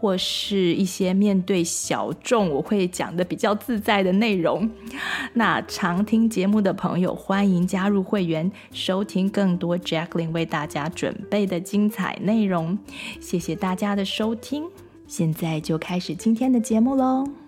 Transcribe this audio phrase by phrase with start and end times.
[0.00, 4.70] 或是一些面对小众，我会讲的比较自在的内容。
[5.34, 12.78] 那常听节目的朋友，欢迎加入会员，收听更多 Jacqueline 为大家准备的精彩内容。
[13.20, 14.64] 谢谢大家的收听，
[15.06, 17.39] 现在就开始今天的节目喽。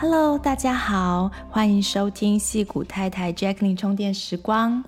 [0.00, 4.82] Hello，大家好，欢迎收听戏骨太太 Jacqueline 充电时光，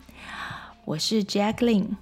[0.87, 1.97] 我是 Jacqueline。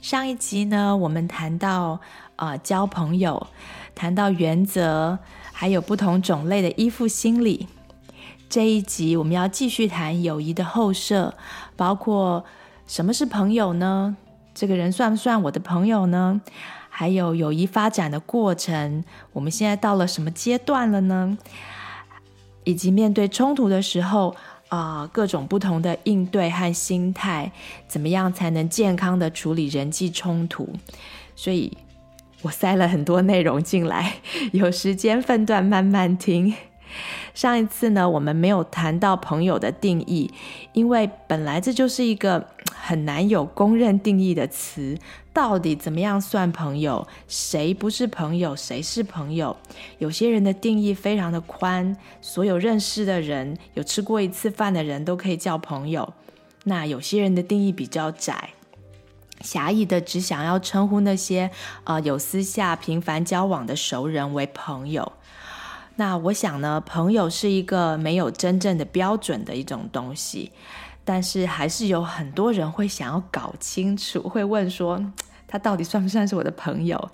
[0.00, 1.98] 上一集呢，我们谈到
[2.36, 3.48] 呃交朋友，
[3.92, 5.18] 谈到原则，
[5.52, 7.66] 还有不同种类的依附心理。
[8.48, 11.34] 这一集我们要继续谈友谊的后设，
[11.74, 12.44] 包括
[12.86, 14.16] 什么是朋友呢？
[14.54, 16.40] 这个人算不算我的朋友呢？
[16.88, 19.02] 还有友谊发展的过程，
[19.32, 21.36] 我们现在到了什么阶段了呢？
[22.68, 24.36] 以及面对冲突的时候，
[24.68, 27.50] 啊、各种不同的应对和心态，
[27.88, 30.68] 怎么样才能健康的处理人际冲突？
[31.34, 31.74] 所以
[32.42, 34.16] 我塞了很多内容进来，
[34.52, 36.52] 有时间分段慢慢听。
[37.38, 40.28] 上一次呢，我们没有谈到朋友的定义，
[40.72, 44.98] 因为本来这就是一个很难有公认定义的词。
[45.32, 47.06] 到底怎么样算朋友？
[47.28, 48.56] 谁不是朋友？
[48.56, 49.56] 谁是朋友？
[49.98, 56.12] 有些人的定义非常的宽，所有认识的人，有吃过一次饭的人都可以叫朋友。
[56.64, 58.50] 那有些人的定义比较窄，
[59.42, 61.48] 狭义的只想要称呼那些
[61.84, 65.12] 呃有私下频繁交往的熟人为朋友。
[65.98, 70.52] 那我想呢，朋友是一个没有真正的标准的一种东西，
[71.04, 75.12] 但是还是有很多人会想要搞清楚，会问说。
[75.50, 77.10] 他到底算不算是我的朋友？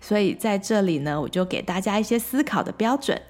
[0.00, 3.20] 所以在这里呢，我就给大家一些思考的标准，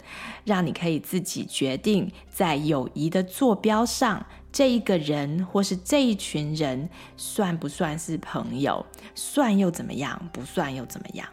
[0.44, 8.86] 让你可以自己决定，在友谊的坐标上，这一个人或是这一群人算不算是朋友？
[9.16, 10.28] 算又怎么样？
[10.32, 11.26] 不算又怎么样？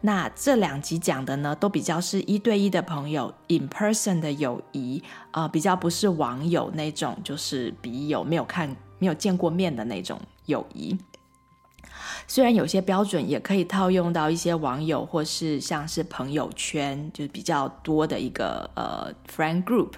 [0.00, 10.96] 那这两集讲的呢，都比较是一对一的朋友，in person 的友谊，啊、呃，比较不是网友那种，就是笔友，没有看、没有见过面的那种友谊。
[12.26, 19.92] 虽然有些标准也可以套用到一些网友或是像是朋友圈，就是比较多的一个呃 friend group。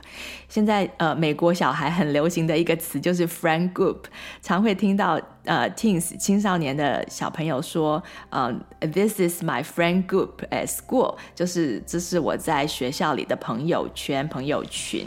[0.49, 4.05] 现在呃美国小孩很流行的一个词就是 friend group，
[4.41, 15.07] 常会听到呃 teens 青少年的小朋友说，呃 this is my friend group at school，就是这是我在学校里的朋友圈朋友群。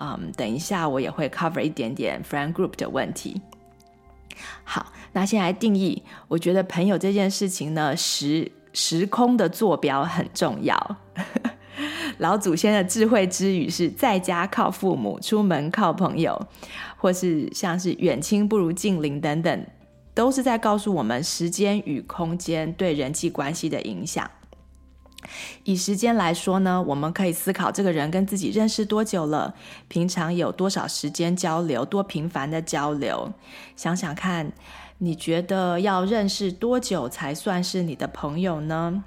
[0.00, 3.42] 嗯，等一下我也会 cover 一点点 friend group 的问题。
[4.64, 6.02] 好，那先来定义。
[6.28, 10.96] 我觉得朋友这件事情呢，时时空的坐标很重要。
[12.18, 16.48] 老祖先的智慧之语是在家靠父母，出门靠朋友，
[16.96, 19.66] 或是像是远亲不如近邻等等，
[20.14, 24.28] 都是在告诉我们时间与空间对人际关系的影响。
[25.64, 29.54] 以时间来说呢，我们可以思考这个人跟自己认识多久了，
[29.88, 33.32] 平常有多少时间交流，多频繁的交流。
[33.76, 34.52] 想想看，
[34.98, 39.04] 你觉得要认识多久才算是你的朋友呢？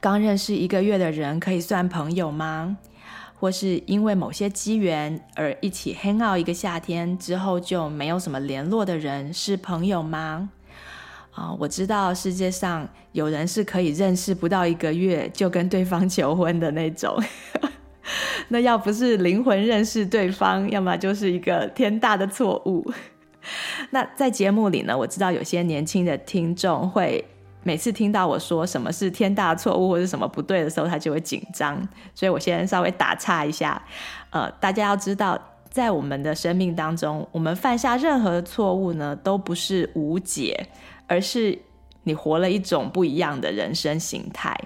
[0.00, 2.76] 刚认识一个月的人可以算朋友吗？
[3.38, 10.50] 或是因为某些机缘而一起 hang out 一个夏天之后就没有什么联络的人是朋友吗？
[11.34, 17.16] 啊、我知道世界上有人是可以认识不到一个月就跟对方求婚的那种，
[18.48, 22.92] 那要不是灵魂认识对方，要么就是一个天大的错误。
[23.90, 27.24] 那在节目里呢，我知道有些年轻的听众会
[27.62, 31.80] 每次听到我说什么是天大错误或者什么不对的时候，他就会紧张，
[32.14, 33.82] 所以我先稍微打岔一下。
[34.30, 35.40] 呃，大家要知道，
[35.70, 40.68] 在我们的生命当中，我们犯下任何的错误呢，都不是无解。
[41.12, 41.58] 而是
[42.04, 44.58] 你活了一种不一样的人生形态。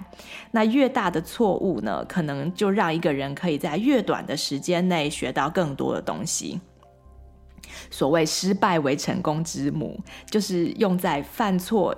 [0.51, 6.61] 那越大的错误呢，可能就让一个人可以在越短的时间内学到更多的东西。
[7.91, 9.99] 所谓失败为成功之母，
[10.31, 11.93] 就是用在犯错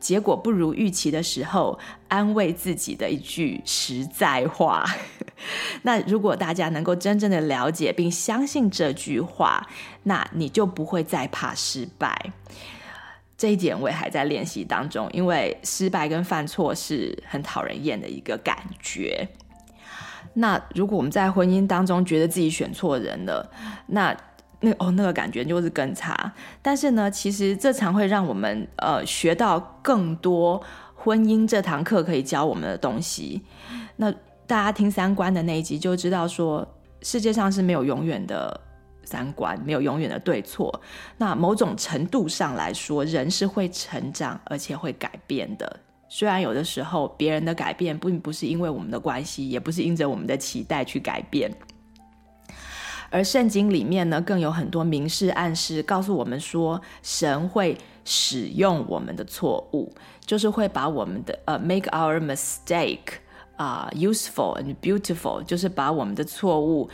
[0.00, 4.84] 结果不如预期的时候，安慰自己的一句实在话。
[5.82, 9.64] 那如果大家能够真正的了解并相信这句话，
[10.02, 12.32] 那你就不会再怕失败。
[13.44, 19.28] 这一点我也还在练习当中，因为失败跟犯错是很讨人厌的一个感觉。
[20.32, 23.46] 那如果我们在婚姻当中觉得自己选错人了，
[23.88, 24.16] 那
[24.60, 26.32] 那哦那个感觉就是更差。
[26.62, 30.58] 但是呢，其实这常会让我们呃学到更多
[30.94, 33.42] 婚姻这堂课可以教我们的东西。
[33.96, 34.10] 那
[34.46, 36.66] 大家听三观的那一集就知道说，
[37.02, 38.58] 世界上是没有永远的
[39.04, 40.80] 三观，没有永远的对错。
[41.16, 45.80] 那某种程度上来说，人是会成长而且会改变的。
[46.08, 51.50] 虽然有的时候别人的改变并不是因为我们的关系，也不是因着我们的期待去改变，
[53.10, 59.92] 而圣经里面呢，更有很多明示暗示告诉我们说，神会使用我们的错误，
[60.24, 63.18] 就是会把我们的呃、make our mistake
[63.56, 66.88] 啊、useful and beautiful，就是把我们的错误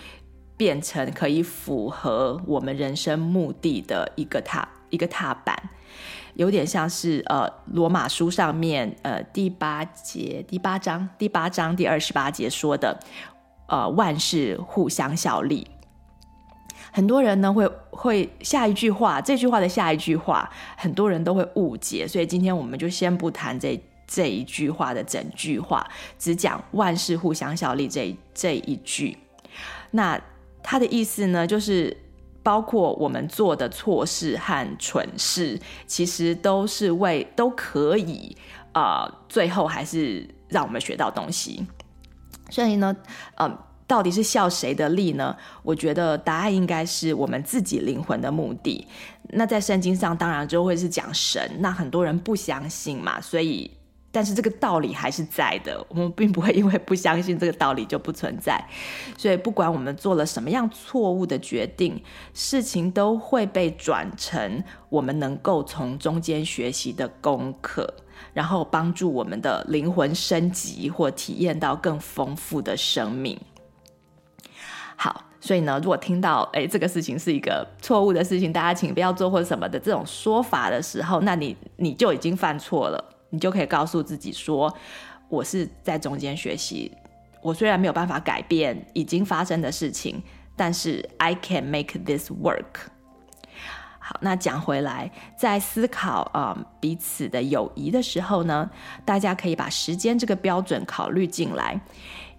[0.60, 5.56] 变成可以符合我们人生目的的一个踏一个踏板。
[6.34, 13.00] 有点像是呃罗马书上面呃第八节第八章第八章第二十八节说的，
[13.68, 15.66] 呃万事互相效力。
[16.92, 29.16] 很多人呢会会下一句话，这句话的下一句话，很多人都会误解，所以今天我们就先不谈这这一句话的整句话，只讲万事互相效力这这一句。
[29.92, 30.20] 那
[30.62, 31.96] 他的意思呢，就是。
[32.42, 38.34] 包括我们做的错事和蠢事，其实都是为都可以、
[38.72, 41.66] 呃，最后还是让我们学到东西。
[42.48, 42.96] 所以呢，
[43.34, 45.36] 呃，到底是效谁的力呢？
[45.62, 48.86] 我觉得答案应该是我们自己灵魂的目的。
[49.24, 51.58] 那在圣经上，当然就会是讲神。
[51.58, 53.70] 那很多人不相信嘛，所以。
[54.12, 58.60] 但是这个道理还是在的，我们并不会因为不相信这个道理就不存在。
[59.16, 62.02] 所以不管我们做了什么样错误的决定，
[62.34, 67.94] 事情都会被转成我们能够从中间学习的功课，
[68.32, 73.38] 然后帮助我们的灵魂升级或体验到更丰富的生命。
[74.96, 83.09] 好，所以呢，如果听到诶这个事情是一个错误的事情，大家请不要做或什么的这种说法的时候，那你你就已经犯错了。
[83.30, 84.72] 你就可以告诉自己说，
[85.28, 86.92] 我是在中间学习。
[87.42, 90.22] 我虽然没有办法改变已经发生的事情，
[90.54, 92.88] 但是 I can make this work。
[93.98, 98.68] 好，那讲回来，在思考啊、彼此的友谊的时候呢，
[99.04, 101.80] 大家可以把时间这个标准考虑进来。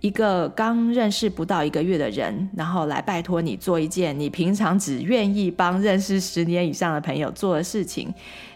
[0.01, 8.11] 一个刚认识不到一个月的人，然后来拜托你做一件你平常只愿意帮认识十年以上的朋友做的事情，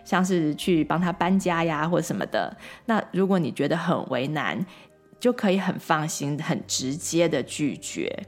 [0.06, 2.56] 像是去帮他搬家呀，或什么的。
[2.86, 4.66] 那如果你觉得很为难，
[5.19, 8.25] 就可以很放心、很直接的拒绝。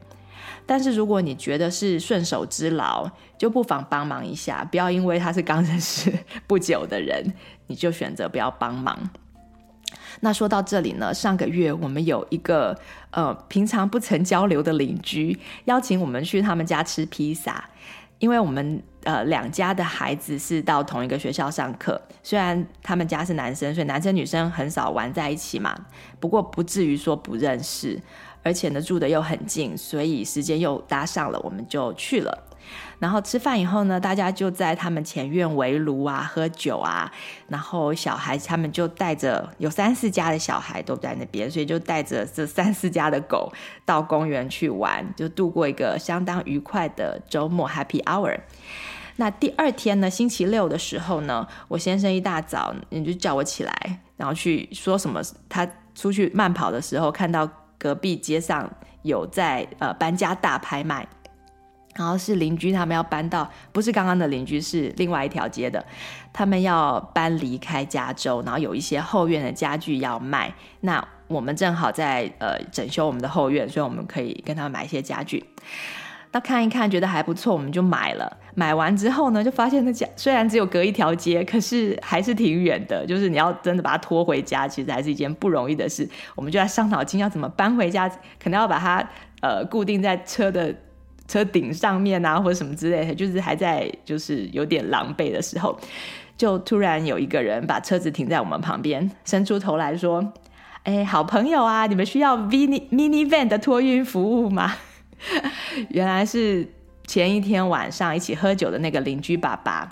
[0.65, 6.11] 但是如果你觉得是顺手之劳，就不妨帮忙一下，不要因为他是刚认识
[6.45, 7.33] 不久的人，
[7.67, 9.09] 你就选择不要帮忙。
[10.19, 12.77] 那说到这里呢，上个月我们有一个
[13.11, 17.69] 呃平常不曾交流的邻居邀请我们去他们家吃披萨，
[18.19, 25.73] 因为我们呃两家的孩子是到同一个学校上课，虽然他们家是男生，所以男生女生很少玩在一起嘛，
[26.19, 28.01] 不过不至于说不认识，
[28.43, 32.43] 而且呢住得又很近，所以时间又搭上了，我们就去了。
[32.99, 37.09] 然后吃饭以后呢，大家就在他们前院围炉啊，喝酒啊。
[37.47, 43.53] 然后小孩他们就带着有三四家的小孩都在那边，所以就带着这三四家的狗
[43.85, 48.39] 到公园去玩，就度过一个相当愉快的周末 Happy Hour。
[49.17, 55.21] 那第二天呢，星期六的时候呢，我先生一大早你就叫我起来，然后去说什么？
[55.49, 57.47] 他出去慢跑的时候，看到
[57.77, 58.71] 隔壁街上
[59.01, 61.05] 有在呃搬家大拍卖。
[61.95, 65.83] 然后是邻居，他们要搬到，不是刚刚的邻居，是另外一条街的，
[66.31, 70.53] 他们要搬离开加州，然后有一些后院的家具要卖。
[70.81, 75.43] 那我们正好在呃整修我们的后院，所以我们可以跟他们买一些家具。
[76.31, 78.37] 那看一看，觉得还不错，我们就买了。
[78.55, 83.05] 买完之后呢，就发现那家虽然只有隔一条街，可是还是挺远的。
[83.05, 86.07] 就是你要真的把它拖回家，其实还是一件不容易的事。
[86.35, 88.09] 我们就在伤脑筋要怎么搬回家，
[88.41, 89.07] 可能要把它
[89.41, 90.73] 呃固定在车的。
[91.29, 95.77] 车顶上面啊，或者什么之类的，就是还在就是有点狼狈的时候，
[96.37, 100.31] 就突然有一个人把车子停在我们旁边，伸出头来说
[100.83, 104.75] ：“哎，好朋友啊，你们需要 mini mini van 的托运服务吗？”
[105.89, 106.67] 原来是
[107.05, 109.89] 前一天晚上一起喝酒的那个邻居爸爸。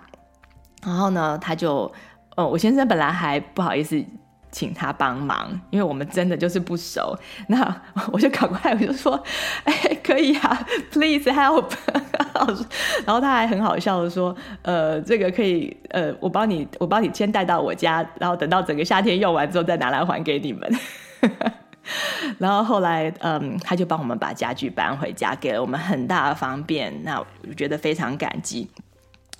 [0.85, 1.91] 然后呢，他就，
[2.35, 4.03] 哦，我先生本来还不好意思
[4.51, 7.17] 请他帮忙，因为我们真的就是不熟。
[7.49, 9.21] 那我就赶快我就说，
[9.63, 11.71] 哎，可以啊，please help。
[13.05, 20.71] 然后他还很好笑的说，呃，这个可以，呃，我帮你，我帮你先带到我家，然后等到整个夏天用完之后再拿来还给你们。
[22.39, 27.03] 然后后来，嗯，他就帮我们把家具搬回家，给了我们很大的方便。
[27.03, 28.67] 那我觉得非常感激。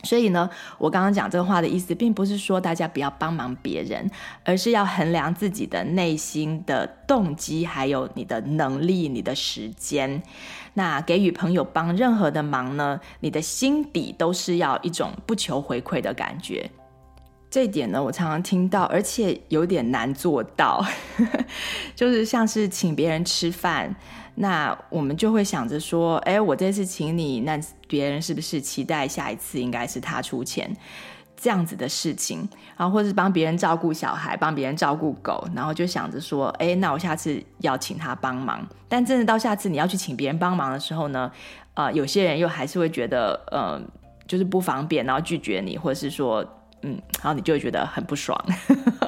[0.04, 0.48] 所以呢，
[0.78, 4.08] 我刚刚讲这个话的意思，并不是说大家不要帮忙别人，
[4.44, 10.22] 而是要衡量自己的内心的动机，还有你的能力、你的时间。
[10.75, 16.70] 那给予朋友帮任何的忙呢，你的心底都是要一种不求回馈的感觉。
[17.56, 20.86] 这一点呢，我常常听到，而且有点难做到，
[21.96, 23.96] 就是像是请别人吃饭，
[24.36, 27.58] 那我们就会想着说，哎，我这次请你，那
[27.88, 30.70] 别人是不是期待下一次应该是他出钱？
[31.38, 32.46] 这样子的事情，
[32.76, 38.68] 然后或是帮别人照顾小孩，帮别人照顾狗，然后就想着说，哎，那我下次要请他帮忙。
[38.90, 41.32] 但真的到下次你要去请别人帮忙的时候呢，
[41.76, 43.82] 呃，有些人又还是会觉得，嗯、呃，
[44.28, 46.46] 就是不方便，然后拒绝你，或者是说。
[46.86, 48.39] 嗯，然后你就会觉得很不爽。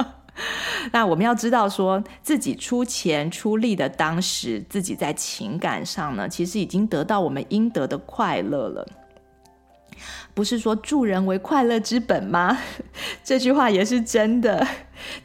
[0.92, 8.88] 那我们要知道，说自己出钱出力的当时，自己在情感上呢，其实已经得到我们应得的快乐了。
[10.34, 12.58] 不是说助人为快乐之本吗？
[13.24, 14.66] 这句话也是真的，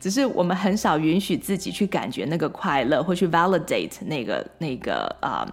[0.00, 5.46] 只是我们很少允许自己去感觉那个快乐，或去 validate 那个那个啊、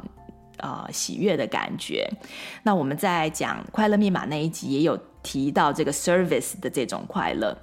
[0.62, 2.10] 呃、喜悦的感觉。
[2.63, 5.00] 那我们在讲快乐密码那一集也有。
[5.22, 7.56] 提到这个 service 的这种快乐，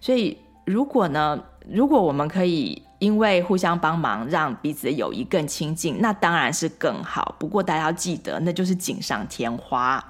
[0.00, 7.34] 所以如果呢，如果我们可以因为互相帮忙，让彼此的友谊更亲近，那当然是更好。
[7.36, 10.02] 不过大家要记得，那就是锦上添花。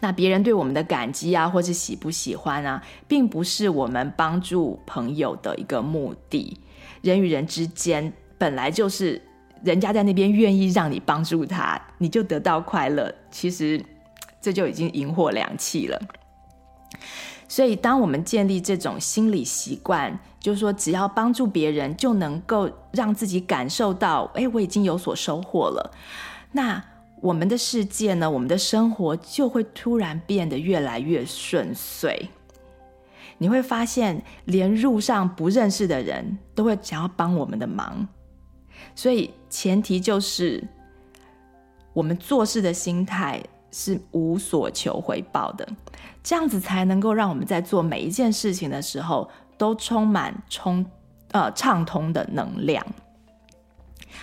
[0.00, 6.60] 那别人对我们的感激啊，或是喜不喜欢啊，并不是我们帮助朋友的一个目的。
[7.00, 9.20] 人与人之间本来就是，
[9.62, 13.14] 人家在那边愿意让你帮助他，你就得到快乐。
[13.30, 13.84] 其实。
[14.42, 16.00] 这就已经赢货两气了。
[17.46, 25.92] 所以，当我们建立这种心理习惯，就是说，只要帮助别人，就能够让自己感受到，哎，我已经有所收获了。
[26.52, 26.82] 那
[27.20, 28.30] 我们的世界呢？
[28.30, 32.30] 我们的生活就会突然变得越来越顺遂。
[33.36, 38.08] 你会发现，连路上不认识的人都会想要帮我们的忙。
[38.94, 40.62] 所以，前提就是
[41.92, 43.42] 我们做事的心态。
[43.72, 45.64] 是无所求回报的，
[46.24, 50.84] 这样子才能够让我们在做每一件事情的时候都充满充
[51.30, 52.84] 呃畅通的能量。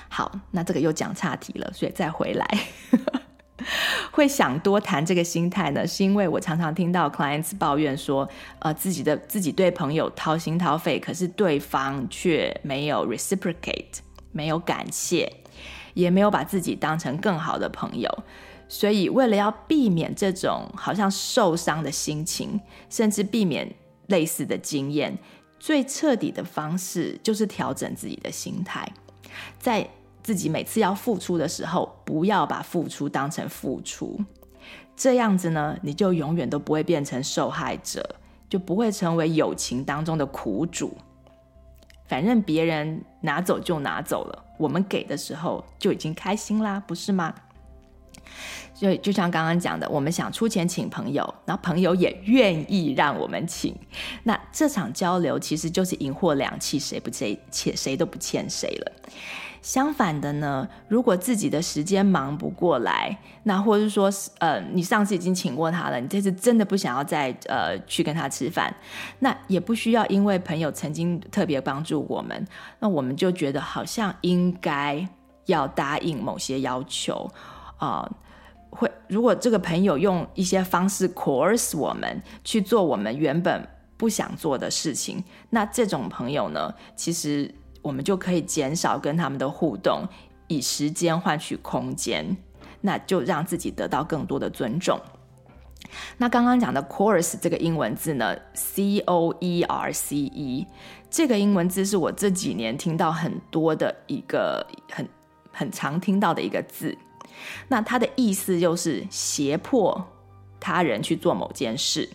[0.09, 2.45] 好，那这个又讲岔题了，所以再回来，
[4.11, 8.27] 会想多谈这个心态呢，是因为我常常听到 clients 抱怨说，
[8.59, 13.99] 呃，自己的自己对朋友掏心掏肺，可是对方却没有 reciprocate，
[14.31, 15.31] 没有感谢，
[15.93, 18.09] 也没有把自己当成更好的朋友。
[18.69, 23.73] 所以，为了要避免这种好像受伤的心情，甚至避免
[24.07, 25.17] 类似的经验，
[25.57, 28.85] 最彻底的方式就是调整自己的心态，
[29.57, 29.87] 在
[30.21, 34.19] 自己每次要付出的时候，不要把付出当成付出。
[34.97, 38.17] 这样子呢，你就永远都不会变成受害者，
[38.49, 40.97] 就不会成为友情当中的苦主。
[42.07, 47.33] 反正别人拿走就拿走了，我们给的时候就已经开心啦，不是吗？
[48.73, 53.75] 所以就像刚刚讲的，我们想出钱请朋友，然后朋友也愿意让我们请，
[54.23, 58.91] 那这场交流其实就是银货两气，谁不欠谁，谁都不欠谁了。
[59.67, 64.09] 相反的呢，如果自己的时间忙不过来，那或者是说，
[64.39, 68.73] 呃，你上次已经请过他了，你这次真的不想要再呃去跟他吃饭，
[69.19, 72.47] 那也不需要因为朋友曾经特别帮助我们，
[72.79, 75.05] 那我们就觉得好像应该
[75.47, 77.29] 要答应某些要求。
[77.75, 78.09] 啊、
[78.69, 87.53] 会如果这个朋友用一些方式 coerce 我们去做我们原本不想做的事情，那这种朋友呢，其实
[87.87, 90.05] 我们就可以减少跟他们的互动，
[90.47, 92.35] 以时间换取空间，
[92.81, 94.99] 那就让自己得到更多的尊重。
[96.17, 100.67] 那刚刚讲的 coerce 这个英文字呢，C O E R C E，
[101.09, 105.07] 这个英文字是我这几年听到很多的一个很
[105.53, 106.97] 很常听到的一个字。
[107.69, 110.05] 那它的意思就是胁迫
[110.59, 112.09] 他人去做某件事，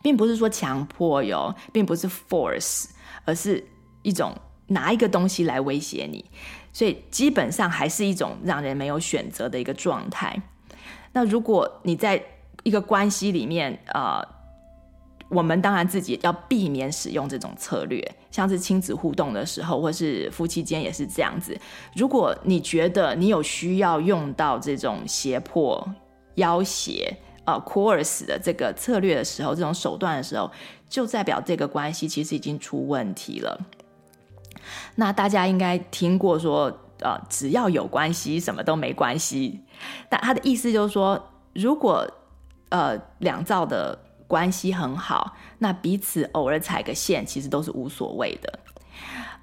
[0.00, 2.90] 并不是说强迫哟，并不是 force，
[3.24, 3.66] 而是
[4.02, 4.32] 一种
[4.72, 6.24] 拿一个东西来威胁你，
[6.72, 10.42] 所以基本上还是一种让人没有选择的一个状态。
[11.12, 12.22] 那如果你在
[12.62, 14.22] 一个关系里面，呃，
[15.28, 21.58] 我们当然自己要避免使用这种策略，像是亲子互动的时候，或是夫妻间也是这样子。
[21.94, 25.86] 如果你觉得你有需要用到这种胁迫、
[26.36, 27.14] 要挟、
[27.44, 30.50] 呃 coerce 的这个策略的时候，这种手段的时候，
[30.88, 33.60] 就代表这个关系其实已经出问题了。
[34.94, 39.60] 那大家应该听过说，呃，只要有关系，什么都没关系。
[40.08, 42.08] 但他的意思就是说，如果
[42.68, 48.58] 呃两造的关系很好，那彼此偶尔踩个线，其实都是无所谓的，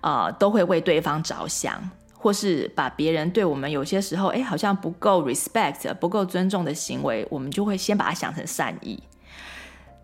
[0.01, 9.01] 呃，都会为对方着想，或是把别人对我们有些时候，哎，好像不够 respect、不够尊重的行为，我们就会先把它想成善意。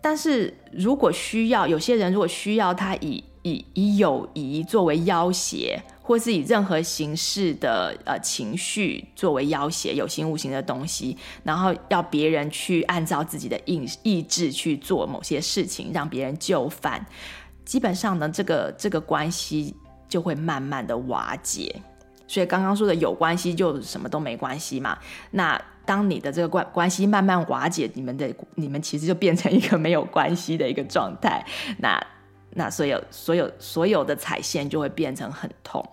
[0.00, 5.80] 但是如果需要，有些人如果需要他以以以友谊作为要挟。
[6.06, 17.04] 或是以任何形式的呃情绪作为要挟，有形无形的东西，然后要别人去按照自己的意意志去做某些事情，让别人就范，
[17.64, 19.74] 基本上呢，这个这个关系
[20.08, 21.74] 就会慢慢的瓦解。
[22.28, 24.96] 所以刚刚说的有关系就什么都没关系嘛。
[25.32, 31.44] 那当你的这个关关系慢慢瓦解，你们的你们其实就变成一个没有关系的一个状态。
[31.78, 32.00] 那。
[32.58, 35.86] 那所有所有所有的踩线就会变成很痛。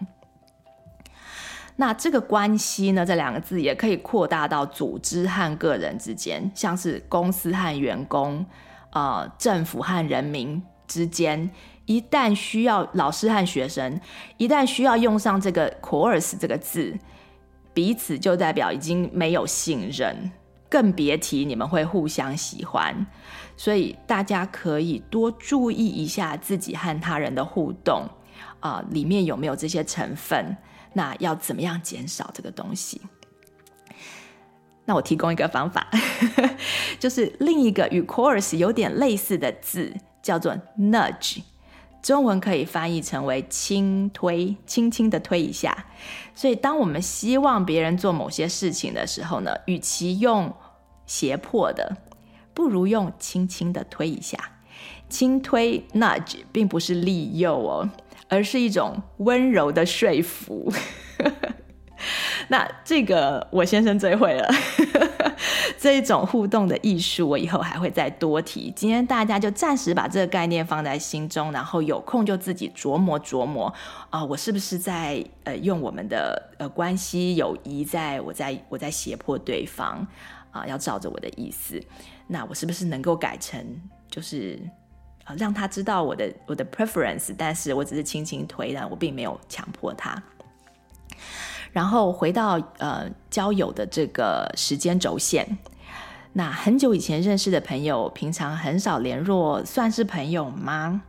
[1.76, 8.46] 那这个关系呢，这两个字也可以扩大到组织和个人之间，像是公司和员工，
[8.92, 11.50] 呃，政府和人民之间。
[11.86, 14.00] 一旦需要老师和学生，
[14.38, 16.98] 一旦需要用上这个 “course” 这个字，
[17.74, 20.32] 彼此就代表已经没有信任，
[20.70, 23.06] 更别提你们会互相喜欢。
[23.56, 28.08] 所以大家可以多注意一下自己和他人的互动，
[28.60, 30.56] 啊、里面有没有这些成分？
[30.94, 33.02] 那要怎么样减少这个东西？
[34.86, 35.88] 那我提供一个方法，
[37.00, 41.42] 就是另一个与 “course” 有点类似的字，叫做 nudge，
[42.02, 45.86] 中文可以翻译成为轻推，轻轻的推一下。
[46.36, 50.54] 所以当我们希望别人做某些事情的时候呢，与其用
[51.06, 51.96] 胁迫的。
[52.54, 54.38] 不如用轻轻的推一下，
[55.10, 57.90] 轻推 nudge 并不是利诱哦，
[58.28, 60.72] 而是一种温柔的说服。
[62.50, 64.50] 那这个我先生最会了，
[65.80, 68.70] 这一种互动的艺术，我以后还会再多提。
[68.76, 73.74] 今天大家就暂时把这个概念放在心中，然后有空就自己琢磨琢磨
[74.10, 80.06] 啊、我是不是在呃用我们的呃关系友谊，在我在我在胁迫对方
[80.52, 81.82] 啊、要照着我的意思。
[82.34, 83.64] 那我是不是能够改成，
[84.10, 84.60] 就是
[85.24, 90.20] 啊，让他知道我的我的 preference，但是我只是轻轻推的，我并没有强迫他。
[91.72, 95.60] 然后回到呃交友的这个时间轴线，
[96.34, 101.04] 那很久以前认识的朋友，平常很少联络，算是朋友吗？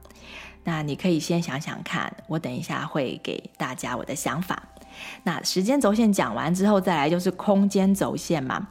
[0.64, 4.62] 那你可以先想想看，我等一下会给大家我的想法。
[5.22, 8.68] 那时间轴线讲完之后，再来就是空间轴线嘛。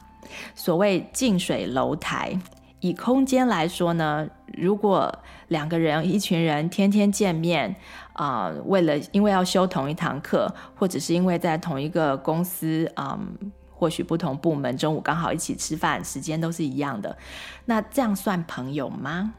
[0.54, 2.38] 所谓近水楼台，
[2.80, 5.12] 以空间来说呢，如果
[5.48, 7.74] 两个人、一群人天天见面，
[8.12, 17.16] 啊、为了因为要修同一堂课，或者是因为在同一个公司，嗯，或许不同部门，中午刚好一起吃饭，时间都是一样的，
[17.64, 19.34] 那这样算朋友吗？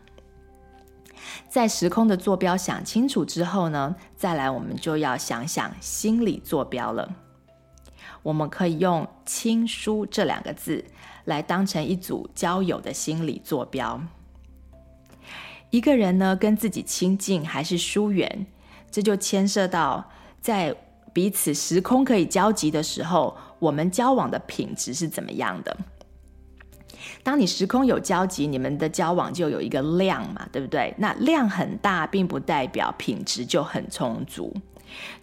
[1.50, 7.10] 在时空的坐标想清楚之后呢，再来我们就要想想心理坐标了。
[8.26, 10.84] 我们可以用“亲疏”这两个字
[11.26, 14.02] 来当成一组交友的心理坐标。
[15.70, 18.48] 一个人呢，跟自己亲近还是疏远，
[18.90, 20.04] 这就牵涉到
[20.42, 20.76] 在
[21.14, 25.78] 彼此时空可以交集的时候，我们交往的品质是怎么样的。
[27.22, 30.92] 当你时空有交集，你们的交往就有一个量嘛，对不对？
[30.98, 34.52] 那量很大，并不代表品质就很充足。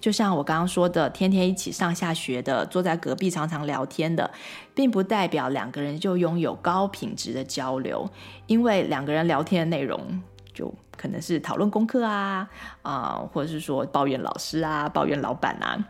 [0.00, 4.30] 就像我刚刚说的，天天一起上下学的，坐在隔壁常常聊天的，
[4.74, 8.08] 并不代表两个人就拥有高品质的交流，
[8.46, 12.48] 因为两个人聊天的内容就可能是讨论功课啊，
[12.82, 15.84] 啊、或者是说抱怨老师啊，抱怨老板啊，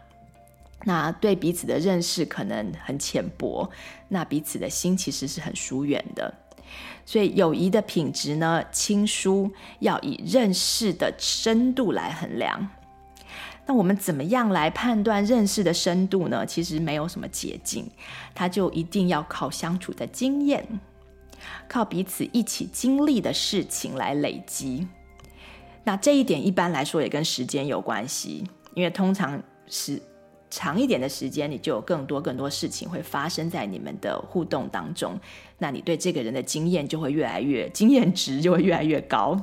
[0.85, 3.71] 那对彼此的认识可能很浅薄，
[4.09, 6.33] 那彼此的心其实是很疏远的。
[7.05, 12.71] 所以友谊的品质呢，亲疏要以认识的深度来衡量。
[13.65, 16.45] 那我们怎么样来判断认识的深度呢？
[16.45, 17.89] 其实没有什么捷径，
[18.35, 20.67] 它就一定要靠相处的经验，
[21.69, 24.87] 靠彼此一起经历的事情来累积。
[25.85, 28.45] 那这一点一般来说也跟时间有关系，
[28.75, 30.01] 因为通常是
[30.51, 35.19] 长一点的时间，你就有更多更多事情会发生在你们的互动当中，
[35.59, 39.41] 那你对这个人的经验就会越来越，经验值就会越来越高。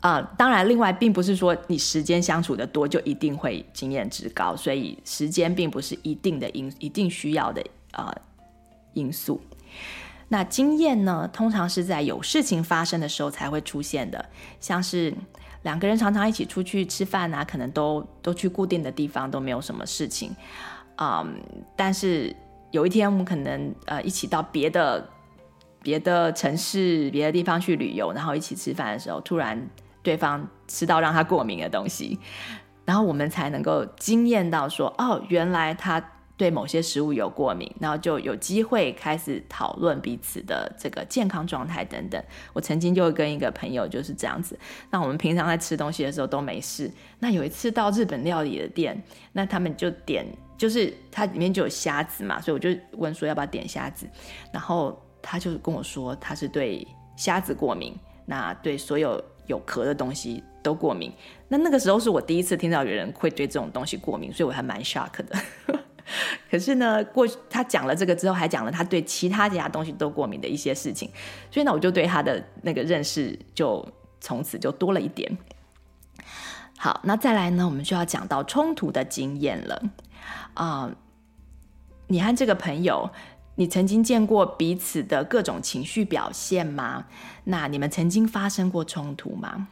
[0.00, 8.12] 啊、呃，当然，另外并不是说你时间相处的多就一定会经验值高，所以时间并不是一定的因一定需要的呃
[8.92, 9.40] 因素。
[10.28, 14.24] 那经验呢，通常是在有事情发生的时候才会出现的，
[14.60, 15.14] 像是
[15.62, 20.34] 两个人常常一起出去吃饭啊，可能都都去固定的地方，都没有什么事情，
[20.98, 21.34] 嗯，
[21.76, 22.34] 但是
[22.70, 25.08] 有一天我们可能呃一起到别的。
[25.82, 29.68] 别的城市、别的地方去旅游，然后一起吃饭的时候，突然
[30.02, 32.18] 对方吃到让他过敏的东西，
[32.84, 36.02] 然后我们才能够惊艳到说：“哦，原来他
[36.36, 42.22] 对某些食物有过敏。”然后就有机会开始讨论彼此的这个健康状态等等。
[42.52, 44.58] 我曾经就跟一个朋友就是这样子。
[44.90, 46.90] 那我们平常在吃东西的时候都没事。
[47.18, 50.26] 那有一次到日本料理的店，那他们就点，
[50.58, 54.06] 就是它里面就有虾子嘛，所以我就问说要不要点虾子，
[54.52, 55.00] 然后。
[55.22, 57.94] 他就跟我说，他是对虾子过敏，
[58.26, 61.12] 那对所有有壳的东西都过敏。
[61.48, 65.36] 那那个时候是我第一次听到有人会对这种东西过敏，所以我还蛮 shock 的。
[66.50, 71.08] 可是呢，过他讲了这个之后，还讲了他对其他其他东西都过敏的一些事情，
[71.50, 73.86] 所以呢，我就对他的那个认识就
[74.20, 75.38] 从此就多了一点。
[76.76, 79.82] 好，那再来呢，我们就要讲到冲突的经验了
[80.54, 80.90] 啊、
[82.08, 83.10] 你和这个朋友。
[83.60, 87.04] 你曾经见过彼此的各种情绪表现吗？
[87.44, 89.68] 那你们曾经发生过冲突吗？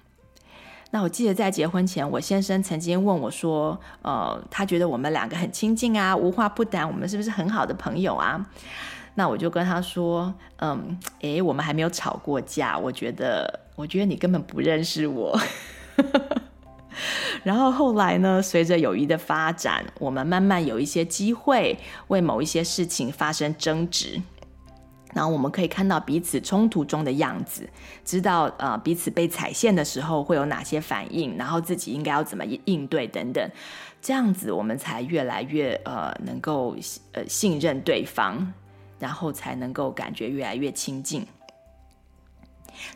[0.90, 8.46] 那我记得在结婚前，我先生曾经问我说：“呃，他觉得我们两个很亲近啊，无话不谈，我们是不是很好的朋友啊？”
[9.16, 12.77] 那我就跟他说：“嗯，诶，我们还没有吵过架。
[12.79, 15.40] 我觉得，我觉得你根本不认识我。”
[17.48, 21.74] 然后后来呢，随着友谊的发展，我们慢慢有一些机会
[22.08, 24.20] 为某一些事情发生争执，
[25.14, 27.66] 然后我们可以看到彼此冲突中的样子，
[28.04, 33.50] 知道呃彼此被踩线的时候会有哪些反应，然后自己应该要怎么应对等等，
[34.02, 36.76] 这样子我们才越来越呃能够
[37.12, 38.52] 呃信任对方，
[38.98, 41.26] 然后才能够感觉越来越亲近。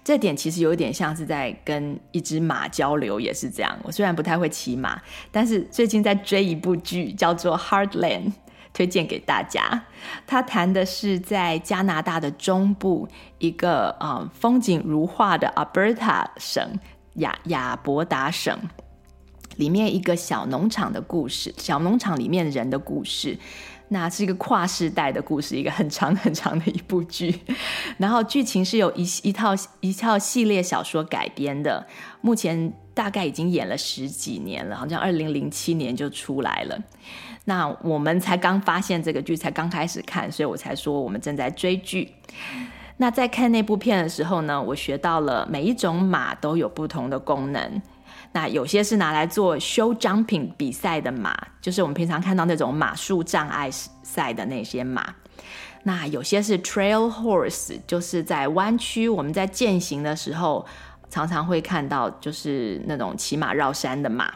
[0.04, 3.78] 这点其实有点像是在跟一只马交流，也是这样。
[3.82, 8.26] 我虽然不太会骑马，但是最近在追一部剧，叫做《Heartland》，
[8.72, 9.84] 推荐给大家。
[10.26, 16.78] 它谈的是在加拿大的中部一个呃风景如画的 Alberta 省
[17.14, 18.58] 亚亚伯达省
[19.56, 23.38] 里面一个小农场的故事，小农场里面人的故事。
[23.92, 27.38] 那是一个跨世代的故事，一个很长很长的一部剧，
[27.98, 29.50] 然后剧情是有一一套
[29.80, 31.86] 一套系列小说改编的，
[32.22, 36.78] 目前大概已经演了十几年了，好像二零零七年就出来了。
[37.44, 42.10] 那我们才刚发现这个剧，才刚开始看，所以我才说我们正在追剧。
[42.96, 47.82] 那在看那部片的时候呢，我学到了每一种马都有不同的功能。
[48.34, 55.14] 那有些是拿来做 show jumping 比赛的马，就是我们平常看到那种马术障碍赛的那些马。
[55.84, 60.64] 那有些是 trail horse，就是在弯曲我们在健行的时候
[61.10, 64.32] 常常会看到，就是那种骑马绕山的马。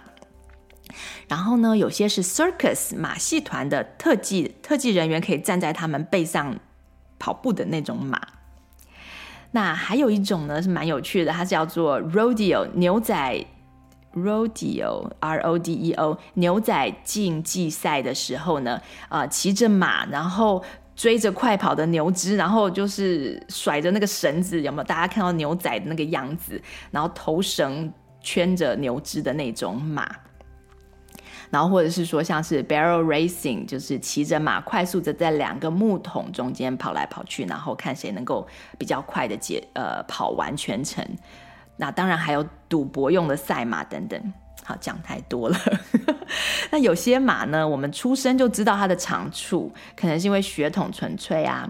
[1.27, 6.55] 然后呢，有些是 circus 马戏团的特技特技人员可以站在他们背上
[7.19, 8.21] 跑步的那种马。
[9.53, 13.47] 那还有一种呢是蛮有趣的，它叫做 rodeo 牛仔。
[14.17, 24.85] Rodeo，R-O-D-E-O，牛仔竞技赛的时候呢，呃，骑着马，然后追着快跑的牛只，然后就是甩着那个绳子，有没有？
[24.85, 30.09] 大家看到牛仔的那个样子，然后头绳圈着牛只的那种马，
[31.51, 38.47] 然后或者是说像是 Barrel Racing，就是骑着马快速的在两个木桶中间跑来跑去，然后看谁能够
[38.79, 41.05] 比较快的解呃跑完全程。
[41.77, 44.33] 那当然还有赌博用的赛马等等，
[44.65, 45.57] 好，讲太多了。
[46.73, 51.69] 那有些马呢，我们出生就知道它的长处，可能是因为血统纯粹啊；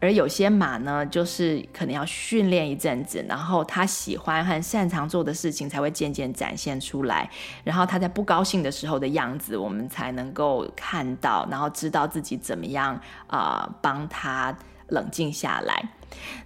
[0.00, 7.28] 而有些马呢，就是可能要训练一阵子，然后他喜欢和擅长做的事情才会渐渐展现出来，
[7.64, 14.56] 然后他在不高兴的时候的样子，我们才能够看到，然后知道自己怎么样啊，帮他
[14.88, 15.90] 冷静下来。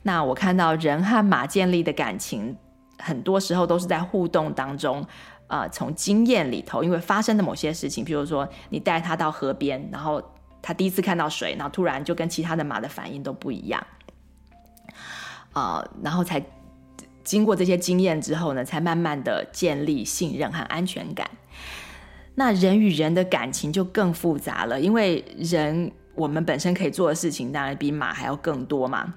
[0.02, 2.56] 那我看到人和马建立的感情。
[2.98, 5.06] 很多时候都是在互动当中，
[5.48, 10.22] 呃，从经验里头，因为发生的某些事情，比如说你带他到河边，然后
[10.62, 13.86] 他第一次看到水，然后突然就跟其他的马的反应都不一样，
[15.52, 16.44] 啊、呃，然后才
[17.22, 21.28] 经过这些经验之后呢，才慢慢的建立信任和安全感。
[22.34, 29.14] 那人与人的感情就更复杂了，因为人我们本身可以做的事情当然比马还要更多嘛，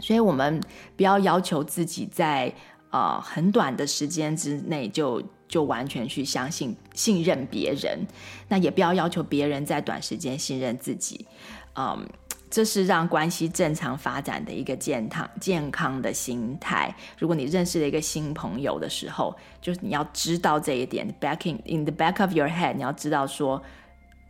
[0.00, 0.60] 所以我们
[0.96, 2.52] 不要要求自己在
[2.90, 8.06] 呃很短的时间之内就就完全去相信信任别人，
[8.48, 11.26] 那也不要要求别人在短时间信任自己，
[11.74, 12.06] 嗯。
[12.48, 16.94] 这是让关系正常发展的一个健康健康的心态。
[17.18, 23.60] 如果你认识了一个新朋友的时候，就是你要知道这一点，back in in the back of your head，你要知道说，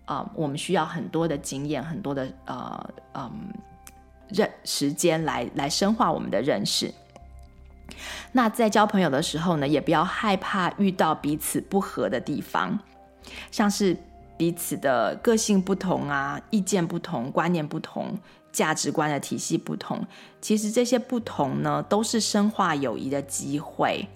[0.06, 3.30] 啊、我们需要很多的经验，很多的呃嗯
[4.28, 6.90] 认时间来来深化我们的认识。
[8.32, 12.78] 那在交朋友的时候呢，也不要害怕遇到彼此不合的地方，
[13.50, 13.96] 像是。
[14.38, 18.18] 彼此的个性不同啊，意见不同，观念不同，
[18.52, 20.06] 价值观的体系不同。
[20.42, 24.06] 其实这些不同呢，都是深化友谊的机会。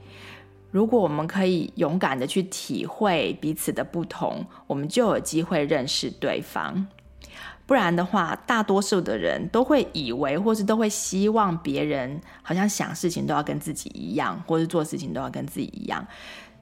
[0.70, 6.87] 如果我们可以勇敢的去体会彼此的不同，我们就有机会认识对方。
[7.70, 16.04] 不然的话，大多数的人都会以为，或是都会希望别人好像想事情都要跟自己一样，或是做事情都要跟自己一样。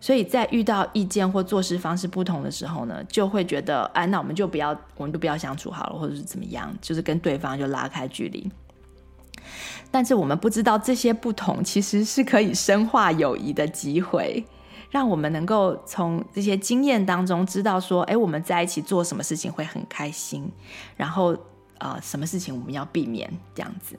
[0.00, 8.46] 所以在遇到意见或做事方式不同的时候呢，就会觉得，哎，那我们就不要，我们就不要相处好了，或者是怎么样，就是跟对方就拉开距离。
[9.90, 14.44] 但是我们不知道这些不同其实是可以深化友谊的机会，
[14.90, 20.50] 让我们能够从这些经验当中知道说，哎，我们在一起做什么事情会很开心，
[20.96, 21.36] 然后
[21.78, 23.98] 呃，什么事情我们要避免这样子。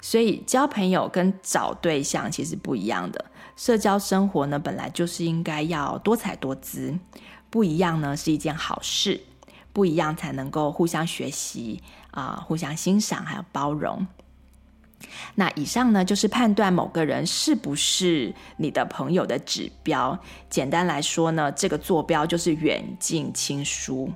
[0.00, 3.24] 所以交朋友跟找对象其实不一样的。
[3.56, 6.98] 社交生活呢，本来就是应该要多彩多姿，
[7.50, 9.20] 不一样呢是一件好事，
[9.72, 14.06] 不一样才能够互相学习啊、互相欣赏还有包容。
[15.34, 20.18] 那以上呢就是判断某个人是不是你的朋友的指标。
[20.48, 24.12] 简单来说呢，这个坐标就是远近亲疏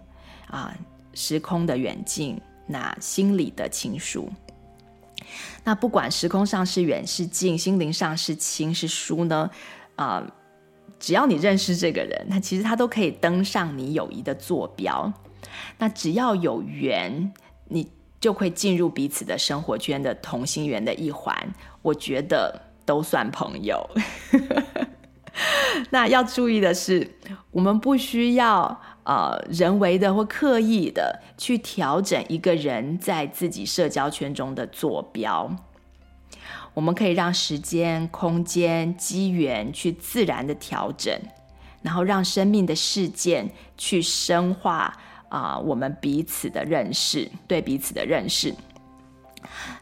[0.48, 0.76] 啊，
[1.14, 4.30] 时空的远近，那心理的亲疏。
[5.64, 9.50] 那不管时空上是远是近，心灵上是亲是疏呢，
[9.96, 10.22] 啊、
[11.00, 15.12] 只要你认识这个人，那其实他都可以登上你友谊的坐标。
[15.78, 17.32] 那只要有缘，
[17.68, 17.90] 你
[18.24, 21.36] 就会进入彼此的生活圈的同心圆的一环。
[21.82, 23.86] 我觉得都算朋友。
[25.90, 27.18] 那要注意的是，
[27.50, 28.80] 我们不需要。
[29.04, 35.54] 呃，人为的或刻意的去调整一个人在自己社交圈中的坐标，
[36.72, 41.14] 我们可以让时间、空间、机缘去自然的调整，
[41.82, 44.96] 然后让生命的事件去深化
[45.34, 48.54] 啊、我们彼此的认识，对彼此的认识。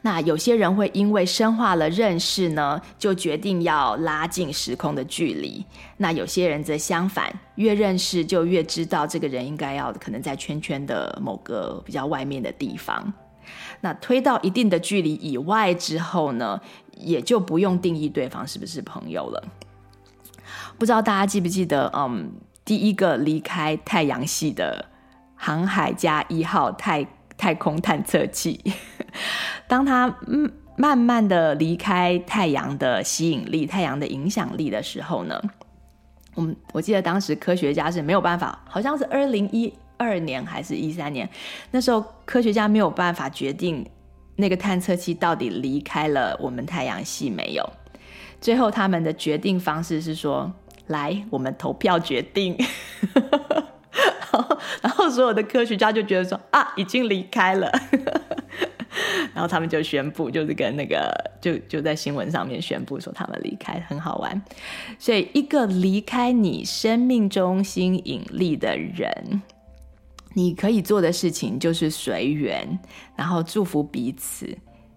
[0.01, 5.65] 那有些人会因为深化了认识呢，就决定要拉近时空的距离。
[5.99, 13.13] 那有些人则相反，越认识就越知道这个人应该要可能在圈圈的某个比较外面的地方。
[13.83, 16.61] 那推到一定的距离以外之后呢，
[16.97, 19.45] 也就不用定义对方是不是朋友了。
[20.79, 22.33] 不知道大家记不记得，嗯，
[22.65, 24.87] 第一个离开太阳系的
[25.45, 27.05] 航海家一号太
[27.37, 28.61] 太空探测器。
[29.67, 35.43] 当他嗯慢慢的离开太阳的吸引力、太阳的影响力的时候呢，
[36.37, 41.29] 我们我记得当时科学家是没有办法，好像是二零一二年还是一三年，
[41.73, 43.85] 那时候科学家没有办法决定
[44.37, 47.69] 那个探测器到底离开了我们太阳系没有。
[48.41, 50.53] 最后他们的决定方式是说，
[50.87, 52.57] 来，我们投票决定。
[54.81, 57.71] 然后所有的科学家就觉得说啊，已经离开了。
[59.35, 64.43] 然后他们就宣布，就是跟那个就就在新闻上面宣布说他们离开，很好玩。
[64.99, 69.43] 所以一个离开你生命中心引力的人，
[70.35, 72.79] 你可以做的事情就是随缘，
[73.17, 74.55] 然后祝福彼此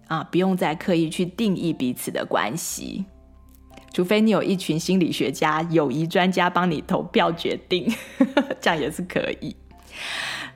[0.08, 3.06] 啊，不用再刻意去定义彼此的关系，
[3.92, 7.90] 除非你有一群心理学家、友谊专家帮你投票决定，
[8.60, 9.56] 这样也是可以。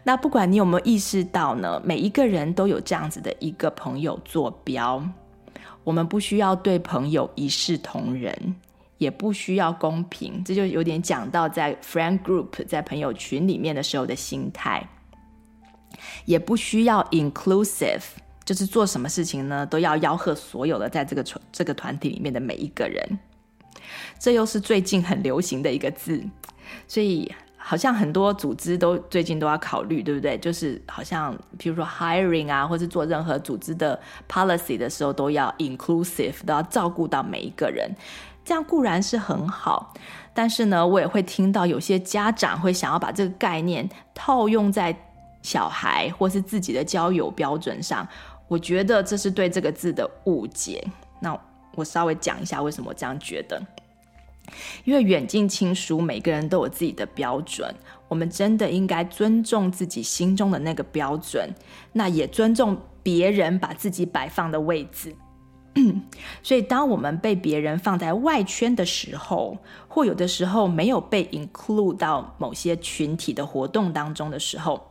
[0.02, 5.02] 那不管你有没有意识到呢，每一个人都有这样子的一个朋友坐标。
[5.84, 8.54] 我们不需要对朋友一视同仁，
[8.98, 10.44] 也不需要公平。
[10.44, 14.86] 这就有点讲到在 friend group 在朋友群里面的时候的心态，
[16.26, 18.02] 也不需要 inclusive，
[18.50, 23.18] 就是做什么事情呢都要吆喝所有的在这个团这个团体里面的每一个人。
[24.18, 26.20] 这又是最近很流行的一个字，
[26.88, 27.32] 所以。
[27.62, 30.36] 好像很多组织都最近都要考虑，对不对？
[30.38, 37.94] 就是好像比如说 hiring 啊，或是做任何组织的 policy 的时候，都要 inclusive，都要照顾到每一个人。
[38.46, 39.92] 这样固然是很好，
[40.32, 44.96] 但是呢，我也会听到有些家长会想要把这个概念套用在
[45.42, 48.08] 小孩或是自己的交友标准上。
[48.50, 50.84] 我觉得这是对这个字的误解。
[51.20, 51.38] 那
[51.76, 53.62] 我稍微讲一下为什么我这样觉得。
[54.84, 57.72] 因为远近亲疏，每个人都有自己的标准，
[58.08, 61.48] 我们真的应该尊重自己心中的那个标准，
[61.92, 65.14] 那也尊重别人把自己摆放的位置。
[66.42, 74.90] 所以，当我们被别人放在外圈的时候，或有的时候没有被 include 到某些群体的活动当中的时候，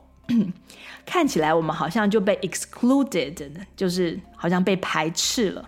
[1.10, 5.68] 看起来我们好像就被 excluded，就是好像被排斥了。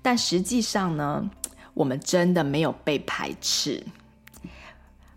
[0.00, 1.28] 但实际上呢，
[1.74, 3.82] 我们真的没有被排斥。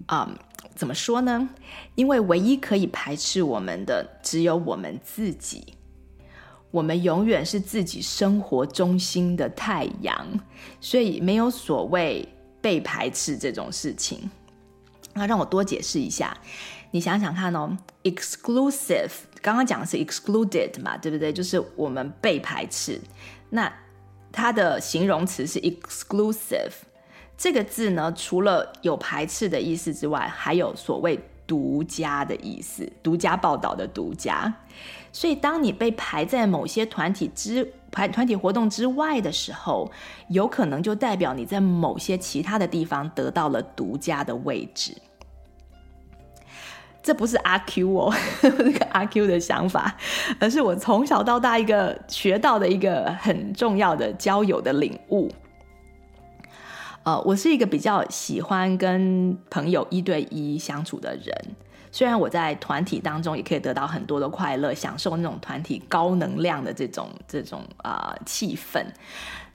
[0.08, 0.28] 啊、
[0.74, 1.48] 怎么说呢？
[1.94, 5.76] 因为唯一可以排斥我们的，只有我们自己。
[6.72, 10.28] 我们永远是自己生活中心的太阳，
[10.82, 12.28] 所以没有所谓
[12.60, 14.32] 被排斥这种事情。
[15.13, 16.36] 那让我多解释一下，
[16.96, 21.34] 你想想看哦，exclusive，刚刚讲的是 excluded 嘛，对不对？
[21.34, 22.98] 就是我们被排斥。
[23.50, 23.70] 那
[24.32, 26.72] 它的形容词是 exclusive，
[27.38, 34.54] 这个字呢，除了有排斥的意思之外，还有所谓独家的意思，独家报道的独家。
[35.12, 39.92] 所以，当你被排在某些团体之排团体活动之外的时候，
[40.30, 44.96] 有可能就代表你在某些其他的地方得到了独家的位置。
[47.06, 49.96] 这不是阿 Q 哦， 这个阿 Q 的想法，
[50.39, 55.32] 而是我从小到大一个学到的一个很重要的交友的领悟。
[57.04, 61.32] 呃，我是一个比较喜欢跟朋友一对一相处的人。
[61.91, 68.84] 虽然我在团体当中也可以得到很多的快乐，享受那种团体高能量的这种这种啊、气氛，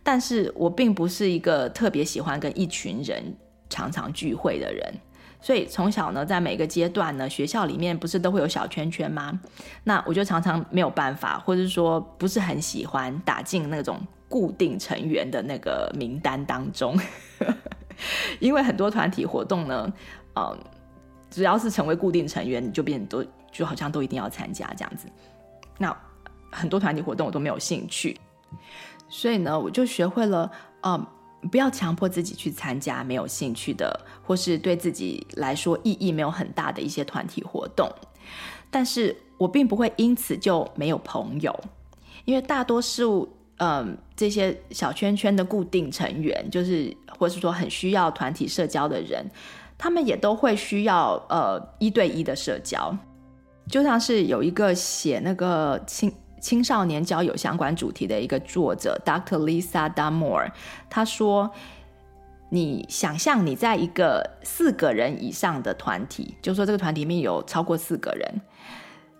[0.04, 3.34] 但是我并不是一个特别喜欢跟一群人
[3.68, 4.94] 常常聚会的人。
[5.40, 9.38] 所以从小呢，在每个阶段呢，学校里面不是都会有小圈圈吗？
[9.84, 16.98] 那我就常常没有办法，或者说不是很喜欢打进那种固定成员的那个名单当中，
[18.38, 19.92] 因为很多团体活动呢，
[20.36, 20.58] 嗯。
[21.32, 25.06] 只要是成为固定成员，你就变都就好像都一定要参加这样子。
[25.78, 25.96] 那
[26.50, 28.18] 很多团体活动我都没有兴趣，
[29.08, 30.50] 所以呢，我就学会了，
[30.82, 31.06] 嗯，
[31.50, 37.88] 不要强迫自己去参加没有兴趣的，或是对自己来说意义没有很大的一些团体活动。
[38.70, 41.58] 但是我并不会因此就没有朋友，
[42.24, 49.24] 因为大多数，嗯，这些小圈圈的固定成员，就是或是说很需要团体社交的人。
[49.76, 52.94] 他们也都会需要呃一对一的社交，
[53.66, 59.38] 就像是有一个写那个青青少年交友相关主题的一个作者，Dr.
[59.38, 60.50] Lisa Damour，
[60.88, 61.50] 他说
[62.50, 68.40] ：“你想象你在一个四个人以上的团体，就说这个团体里面有超过四个人，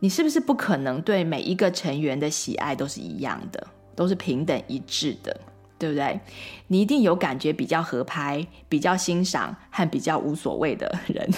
[0.01, 5.41] 你是不是不可能对每一个成员的喜爱都是一样的，都是平等一致的？”
[5.81, 6.21] 对不对？
[6.67, 11.31] 你一定有感觉比较合拍、比较欣赏和比较无所谓的人。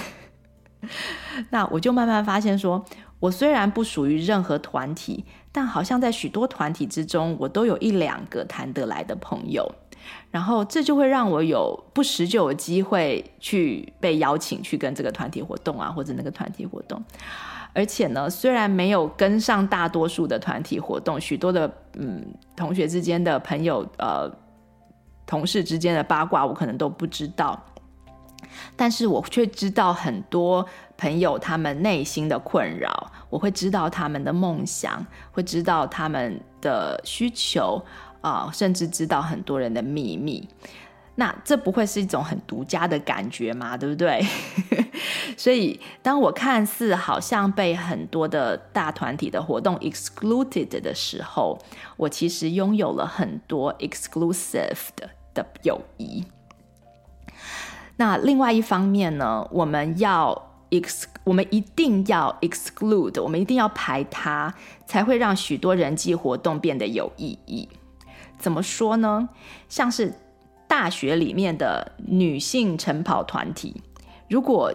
[1.51, 2.85] 那我就慢慢发现，说
[3.22, 9.72] 我虽然不属于任何团体，但好像在许多团体之中，我都有一两个谈得来的朋友。
[10.32, 17.00] 然后这就会让我有不时就有机会去被邀请去跟这个团体活动啊，或者那个团体活动。
[17.72, 24.28] 而且呢，虽然没有跟上大多数的团体活动，许多的嗯同学之间的朋友呃
[25.24, 27.62] 同事之间的八卦，我可能都不知道，
[28.74, 30.66] 但是我却知道很多
[31.02, 37.84] 朋友他们内心的困扰，我会知道他们的梦想，会知道他们的需求
[38.20, 40.48] 啊、甚至知道很多人的秘密。
[41.16, 43.76] 那这不会是一种很独家的感觉吗？
[43.76, 44.24] 对不对？
[45.36, 51.58] 所以，当我看似好像被很多的大团体的活动 excluded 的时候，
[51.96, 56.24] 我其实拥有了很多 exclusive 的的友谊。
[57.96, 64.52] 那另外一方面呢，我们要 ex，我们一定要 exclude，我们一定要排他，
[64.85, 67.68] 才会让许多人际活动变得有意义。
[68.38, 69.28] 怎么说呢？
[69.68, 70.12] 像是。
[70.68, 73.82] 大学里面的女性晨跑团体，
[74.26, 74.72] 如果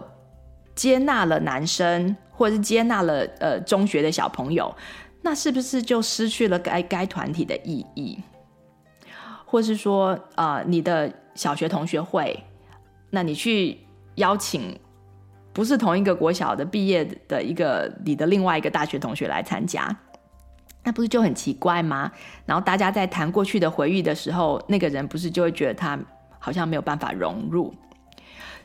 [0.76, 4.72] 接纳了男生，或者是接纳了呃中学的小朋友，
[5.22, 8.16] 那是不是就失去了该该团体的意义？
[9.44, 12.44] 或是说，呃，你的小学同学会，
[13.10, 13.80] 那你去
[14.14, 14.78] 邀请
[15.58, 19.88] 不是同一个国小的毕业的一个你的另外一个大学同学来参加？
[20.84, 22.12] 那不是就很奇怪吗？
[22.46, 25.98] 然后大家在谈过去的回忆的时候，那个人不是就会觉得他
[26.38, 27.74] 好像没有办法融入。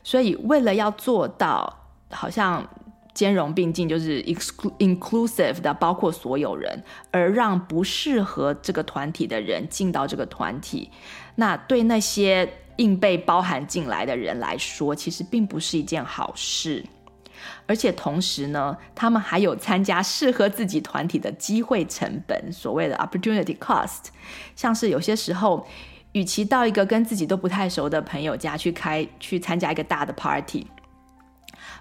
[0.04, 2.64] 所以为了要做到好像
[3.12, 10.92] 兼容并进，就是 inclusive 的包括所有人，而让不适合这个团体的人进到这个团体，
[11.34, 16.84] 那对那些硬被包含进来的人来说，其实并不是一件好事。
[17.66, 24.06] 而且同时呢，他们还有参加适合自己团体的机会成本，所谓的 opportunity cost。
[24.56, 25.66] 像是有些时候，
[26.12, 30.66] 与其到一个跟自己都不太熟的朋友家去开去参加一个大的 party，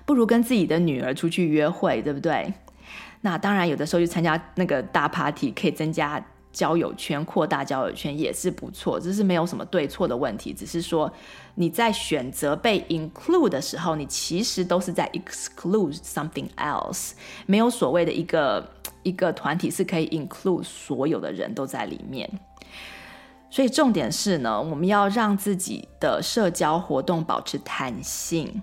[0.05, 2.53] 不如跟自己的女儿出去约会，对不对？
[3.21, 6.25] 那当然，有的时候去参加那个大 party 可以增加。
[6.53, 11.11] 交友圈，扩大交友圈也是不错，这是没有什么对错的问题，只是说
[11.55, 17.13] 你在选择被 include 的时候，你其实都是在 exclude something else，
[17.47, 18.65] 没有所谓的一个
[19.01, 22.29] 一个团体是可以 include 所有的人都在里面。
[23.49, 28.61] 所以重点是呢，我们要让自己的社交活动保持弹性。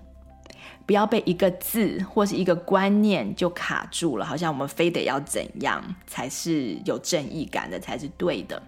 [0.91, 8.61] 不要被一个字或是一个观念就卡住了，好像我们非得要怎样才是有正义感的，才是对的。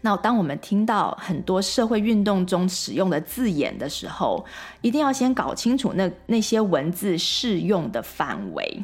[0.00, 4.42] 那当我们听到很多社会运动中使用的字眼的时候，
[4.80, 8.82] 一定要先搞清楚那那些文字适用的范围，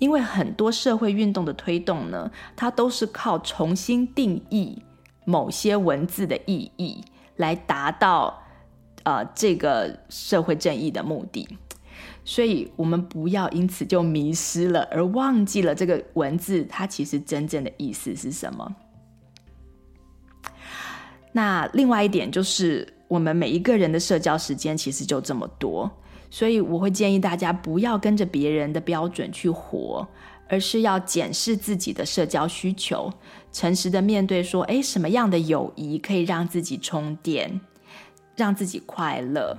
[0.00, 4.82] 因为很多社会运动的推动呢，它都是靠重新定义
[5.24, 7.04] 某些文字的意义
[7.36, 8.42] 来达到。
[9.06, 11.46] 呃，这个社会正义的目的，
[12.24, 18.74] 所以我们不要因此就迷失了，而忘记了这个文字它其实真正的意思是什么。
[21.30, 25.88] 那另外一点就是，我们每一个人的社交时间其实就这么多，
[26.28, 30.04] 所以我会建议大家不要跟着别人的标准去活，
[30.48, 33.08] 而是要检视自己的社交需求，
[33.52, 37.60] 诚实的面对说，诶，什么样的友谊可以让自己充电？
[38.36, 39.56] 让自己快乐，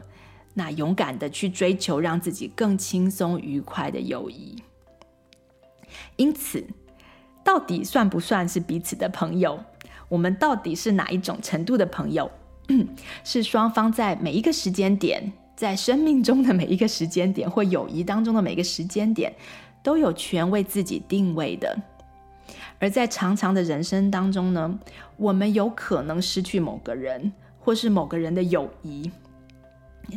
[0.54, 4.64] 那勇敢的去追求让自己更轻松愉快的友谊。
[6.16, 6.66] 因此，
[7.44, 9.60] 到底算不算是彼此的朋友？
[10.10, 12.30] 我们到底是哪一种程度的朋友？
[13.24, 19.34] 是双方在每一个时间点，在生命中的每一个时间点，或友谊当中的每个时间点，
[19.82, 21.78] 都有权为自己定位的。
[22.80, 24.80] 而在长长的人生当中呢，
[25.16, 27.32] 我们有可能失去某个人。
[27.68, 29.12] 或是某个人的友谊，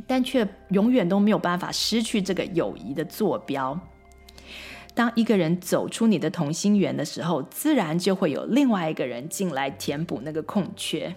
[0.06, 3.76] 但却永远都没有办法失去这个友谊的坐标。
[4.94, 11.16] 当一个人走出你的同心圆的时候，自然就会有另外一个人进来填补那个空缺。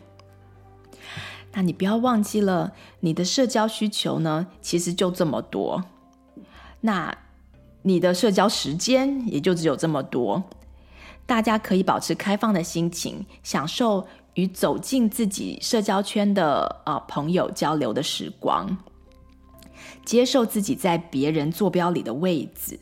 [1.51, 5.84] 那你不要忘记了，你的社交需求呢，其实就这么多。
[6.81, 7.15] 那
[7.84, 10.43] 你的社交时间也就只有这么多。
[11.27, 14.07] 大家可以保持开放的心情，享受。
[14.36, 18.75] 与走进自己社交圈的啊、朋友交流的时光，
[20.03, 22.79] 接受自己在别人坐标里的位置，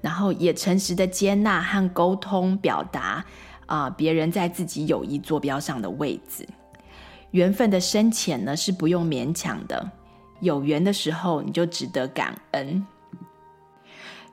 [0.00, 3.24] 然后也诚实的接纳和沟通表达
[3.66, 6.48] 啊、别人在自己友谊坐标上的位置。
[7.32, 9.90] 缘分的深浅呢，是不用勉强的，
[10.40, 12.86] 有缘的时候你就值得感恩。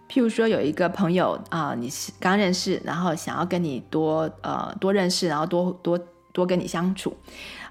[0.07, 5.99] 譬如说，有一个朋友啊、你是刚认识，然后想要跟你多呃多认识，然后多多。
[6.31, 7.15] 多跟你相处，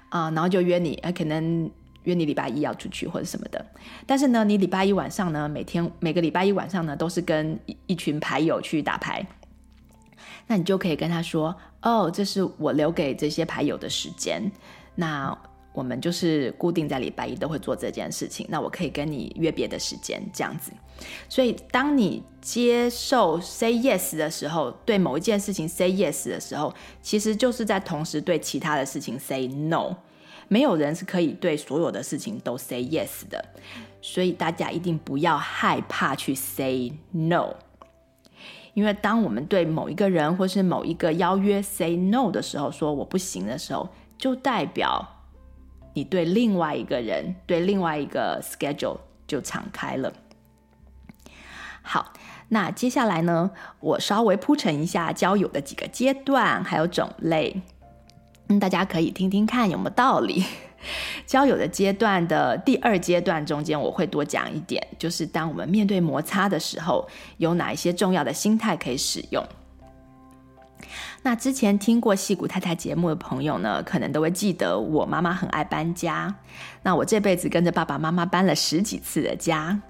[0.09, 1.69] 啊、然后就约你，呃，可能
[2.03, 3.65] 约你礼拜一要出去或者什么的。
[4.05, 9.25] 但是呢，你礼拜一晚上呢，每天每个礼拜一晚上呢，都是跟一一群牌友去打牌。
[10.47, 14.51] 那你就可以跟他说，哦，这是我留给这些牌友的时间。
[14.95, 15.37] 那
[15.73, 18.45] 我们就是固定在礼拜一都会做这件事情。
[18.49, 20.71] 那我可以跟你约别的时间，这样子。
[21.29, 29.95] 所以，当你接受 say yes 的时候，对某一件事情 say yes 的时候，其实就是在同时对其他的事情 say no。
[30.47, 33.43] 没有人是可以对所有的事情都 say yes 的。
[34.01, 37.55] 所以，大家一定不要害怕去 say no。
[38.73, 45.20] 因为当我们对某一个人或是某一个邀约 say no 的时候，说我不行的时候，就代表。
[45.93, 50.13] 你对另外一个人，对另外一个 schedule 就敞开了。
[51.81, 52.13] 好，
[52.49, 57.61] 那接下来呢，我稍微铺陈一下交友的几个阶段，还有种类，
[58.47, 60.43] 嗯，大家可以听听看有没有道理。
[61.27, 69.45] 交友的阶段的第二阶段中间，我会多讲一点，就是当我们面对摩擦的时候，有哪一些重要的心态可以使用。
[71.23, 76.35] 那之前听过戏骨太太节目的朋友呢，可能都会记得我妈妈很爱搬家。
[76.83, 79.81] 那我这辈子跟着爸爸妈妈搬了十几次的家。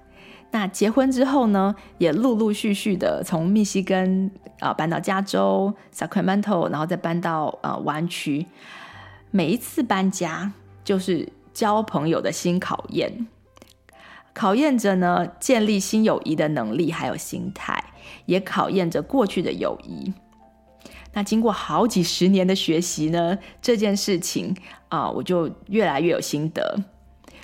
[0.50, 4.30] 那结婚之后呢，也陆陆续续的从密西根
[4.60, 8.46] 啊、搬到加州 Sacramento，然后再搬到呃湾区。
[9.30, 10.52] 每一次搬家，
[10.84, 13.26] 就是交朋友的新考验，
[14.34, 17.82] 考验着呢建立新友谊的能力还有心态，
[18.26, 20.12] 也考验着过去的友谊。
[21.12, 24.56] 那经过好几十年的学习呢，这件事情
[24.88, 26.78] 啊，我就越来越有心得。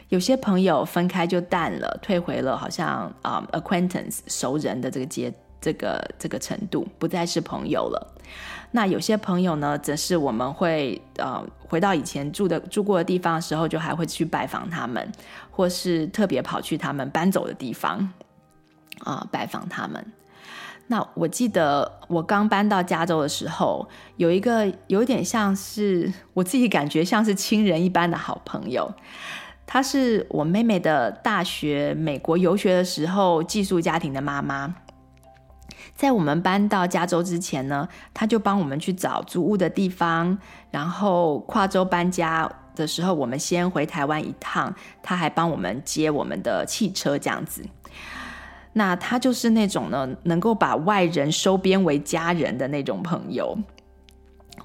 [0.08, 8.14] 有些朋友分开就淡了，退回了好像啊 acquaintance 熟人的这个阶这个这个程度，不再是朋友了。
[8.70, 15.12] 那有些朋友呢，则是我们会呃回到以前住的住过的地方的时候，就还会去拜访他们，
[15.50, 18.10] 或是特别跑去他们搬走的地方
[19.00, 20.12] 啊、拜访他们。
[20.90, 23.86] 那我记得我刚搬到加州的时候，
[24.16, 28.90] 有一个有点像是我自己感觉像是亲人一般的好朋友，
[29.66, 34.74] 她是我妹妹的大学美国游学的时候寄宿家庭的妈妈。
[35.94, 40.38] 在我们搬到加州之前呢，她就帮我们去找租屋的地方，
[40.70, 47.62] 然后跨州搬家的时候，我们先回台湾一趟，她还帮我们接我们的汽车这样子。
[48.78, 53.58] 那他就是那种呢，能够把外人收编为家人的那种朋友。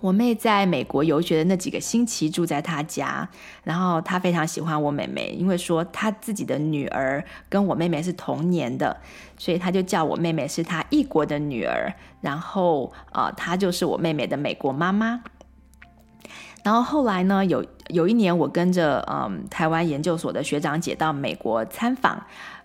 [0.01, 3.27] 我妹在美国游学的那几个星期住在他家，
[3.63, 8.95] 然后他非常喜欢我妹妹，因为说他自己的女儿跟我妹妹是同年的，
[9.37, 11.91] 所以他就叫我妹妹是他异国的女儿，
[12.21, 15.23] 然后呃，他就是我妹妹的美国妈妈。
[16.63, 22.21] 然后后来呢，有有一年我跟着嗯台湾研究所的学长姐到美国参访。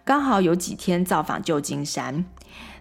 [0.08, 2.24] 刚好有几天造访旧金山，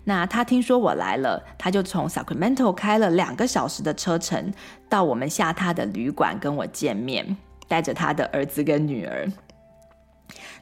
[0.06, 4.54] 那他听说我来了，他就从 Sacramento 开了两个小时的车程
[4.88, 7.36] 到我们下榻的旅馆跟我见面，
[7.68, 9.30] 带着他的儿子跟女儿。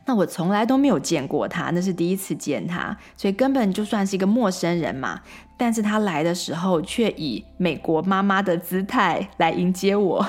[0.05, 5.22] 那我从来都没有见过他，那是第一次见他，所以根本就算是一个陌生人嘛。
[5.59, 10.28] 但是他来的时候却以美国妈妈的姿态来迎接我。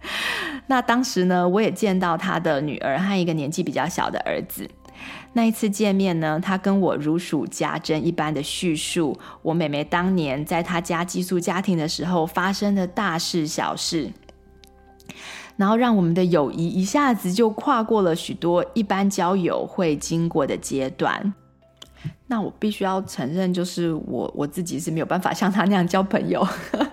[0.68, 4.66] 那当时呢，我也见到他的女儿和一个年纪比较小的儿子。
[5.36, 14.10] 那一次见面呢，他跟我如数家珍一般的叙述我妹妹当年在他家寄宿家庭的时候发生的大事小事，
[15.58, 21.34] 然后让我们的友谊一下子就跨过了许多一般交友会经过的阶段。
[22.28, 26.48] 那我必须要承认，就是我我自己是没有办法像他那样交朋友。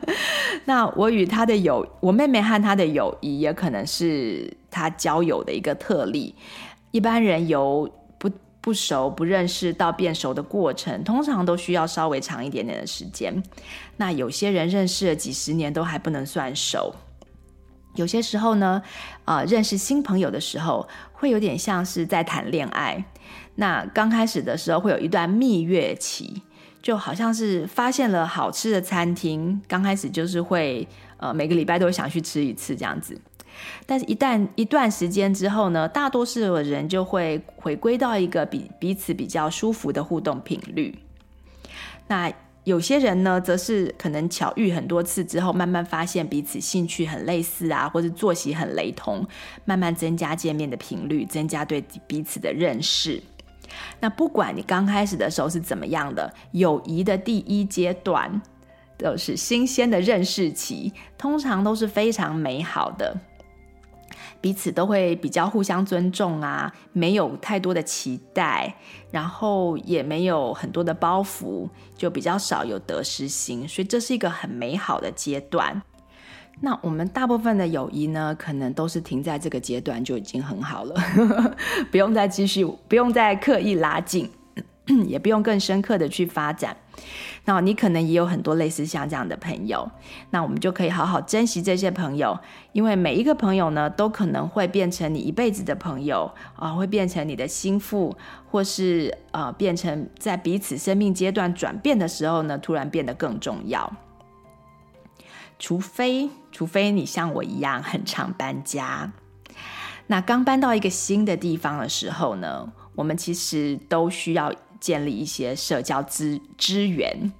[0.65, 6.35] 那我与他的友，我妹妹和他的友谊也可能是他交友的一个特例。
[6.91, 7.89] 一般人由
[8.63, 13.43] 不熟、不认识到变熟的过程，通常都需要稍微长一点点的时间。
[13.97, 16.95] 那有些人认识了几十年都还不能算熟。
[17.95, 18.81] 有些时候呢，
[19.25, 23.03] 呃，认识新朋友的时候，会有点像是在谈恋爱。
[23.55, 26.41] 那刚开始的时候会有一段蜜月期，
[26.81, 30.87] 就好像是发现了好吃的餐厅，刚开始就是会
[31.17, 33.19] 呃每个礼拜都想去吃一次这样子。
[33.85, 40.97] 但是，一旦一段时间之后呢，大多数的人就会回归到一个比彼此比较舒服的互动频率。
[42.07, 42.31] 那
[42.65, 49.27] 有些人呢，则是可能巧遇很多次之后，慢慢发现彼此兴趣很类似啊，或者作息很雷同，
[49.65, 53.21] 慢慢增加见面的频率，增加对彼此的认识。
[53.99, 58.41] 那不管你刚开始的时候是怎么样的，友谊的第一阶段
[58.97, 63.17] 都是新鲜的认识期，通常都是非常美好的。
[64.43, 68.75] 彼此都会比较互相尊重啊，没有太多的期待，
[69.09, 75.81] 然后也没有很多的包袱，就比较少有得失心，所以这是一个很美好的阶段。
[76.59, 80.93] 那我们大部分的友谊呢，可能都是停在这个阶段就已经很好了，
[81.89, 84.29] 不用再继续，不用再刻意拉近。
[85.07, 86.75] 也不用更深刻的去发展，
[87.45, 89.89] 那你可能也有很多类似像这样的朋友，
[90.31, 92.37] 那我们就可以好好珍惜这些朋友，
[92.73, 98.13] 因为每一个朋友呢，都可能会变成你一辈子的朋友啊，会变成你的心腹，
[98.51, 103.89] 或是呃，变成在彼此生命阶段转变的时候呢，突然变得更重要。
[105.57, 109.13] 除非，除非你像我一样很常搬家，
[110.07, 114.53] 那刚搬到一个新的地方的时候呢，我们其实都需要。
[114.83, 117.31] 建立一些社交资资源，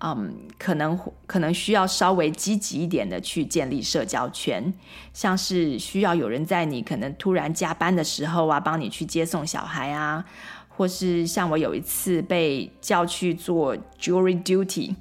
[0.00, 4.70] 嗯，可能可能需要稍微积极一点的去建立社交圈，
[5.14, 10.22] 像是需要有人在你可能突然加班的时候啊，帮你去接送小孩啊，
[10.68, 14.94] 或是像我有一次被叫去做 jury duty，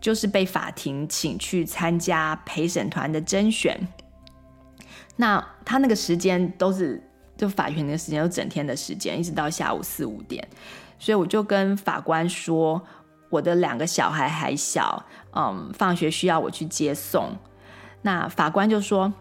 [0.00, 3.78] 就是被法庭请去参加陪审团的甄选，
[5.16, 7.06] 那他那个时间都是
[7.36, 10.48] 就法院的时间，有整天的时间，一直到下午四五点。
[11.02, 12.80] 所以我就跟法官说，
[13.28, 17.30] 我的两个小孩还小，嗯，放学需要我去接送。
[18.02, 19.12] 那法官就说，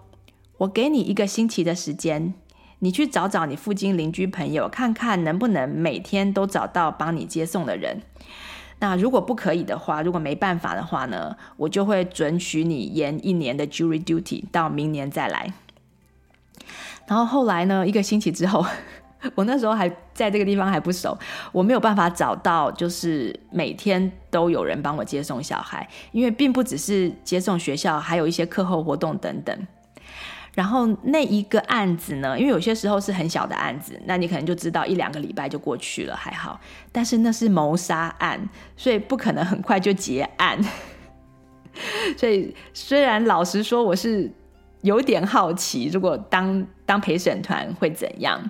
[0.59, 2.35] 我给你一个星期的时间，
[2.77, 8.03] 你去找找你附近邻居朋友，看看能不能每天都找到帮你接送的人。
[8.77, 15.51] 那如果不可以的话，如果没办法的话呢，我就会准许你延一年的 jury duty 到明年再来。
[17.07, 18.63] 然后后来呢，一个星期之后，
[19.35, 21.17] 我那时候还在这个地方还不熟，
[21.51, 29.67] 我没有办法找到就是每天都有人帮我接送小孩，因为并不只是接送学校，还有一些课后活动等等。
[30.53, 36.59] 然后那一个案子呢，因为有些时候是很小的案子，那你可能就知道一两个礼拜就过去了，还好。
[36.91, 40.59] 但是那是谋杀案，所以不可能很快就结案。
[42.17, 44.29] 所以虽然老实说，我是
[44.81, 48.41] 有点好奇，如果当当陪审团会怎样？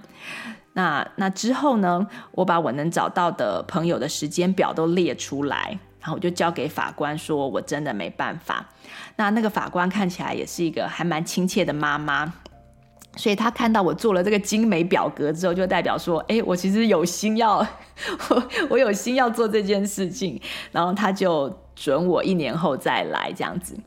[0.74, 5.78] 那那之后呢，我把我能找到的朋友的时间表都列出来。
[6.00, 8.68] 然后我就交给法官说，我真的没办法。
[9.18, 12.34] 那那个法官看起来也是一个还蛮亲切的妈妈，
[13.18, 17.58] 所以他看到我做了这个精美表格之后，就代表说，哎，我其实有心要，
[18.32, 20.42] 我我有心要做这件事情。
[20.72, 23.78] 然后他就准我一年后再来这样子。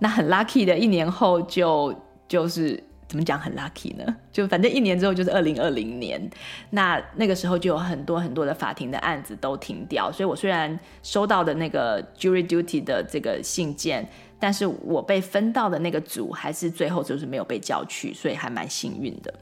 [0.00, 1.94] 那很 lucky 的，一年后就
[2.28, 2.84] 就是。
[3.10, 4.16] 怎么讲很 lucky 呢？
[4.32, 6.30] 就反正一年之后就是二零二零年，
[6.70, 14.08] 那那个时候就有很多很多的法庭的案子都停掉，所以我虽然收到的那个 jury duty 的这个信件，
[14.38, 19.34] 但是我被分到的那个组还是最后就是没有被叫去，所以还蛮幸运的。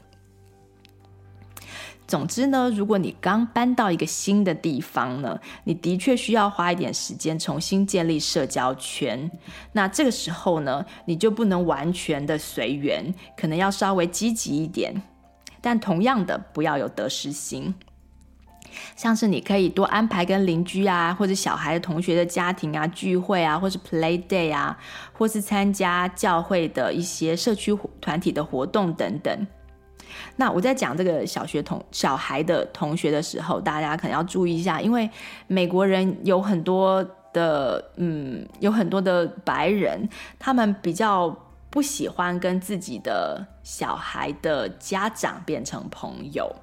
[2.09, 9.29] 总之呢，如果你刚搬到一个新的地方呢，你的确需要花一点时间重新建立社交圈。
[9.73, 14.99] 那这个时候呢，你就不能完全的随缘，可能要稍微积极一点。
[15.61, 17.75] 但同样的，不要有得失心。
[18.95, 24.75] 像是你可以多安排跟邻居啊，或者小孩的同学的家庭啊聚会啊，或是 play day 啊，
[25.13, 29.47] 或是参加教会的一些社区团体的活动等等。
[30.35, 35.09] 那我在讲这个小学同小孩的同学的时候，大家可能要注意一下，因为
[35.47, 40.07] 美国人有很多的，嗯，有很多的白人，
[40.37, 41.29] 他们比较
[41.69, 46.53] 不喜欢跟自己的小孩的家长变成朋友。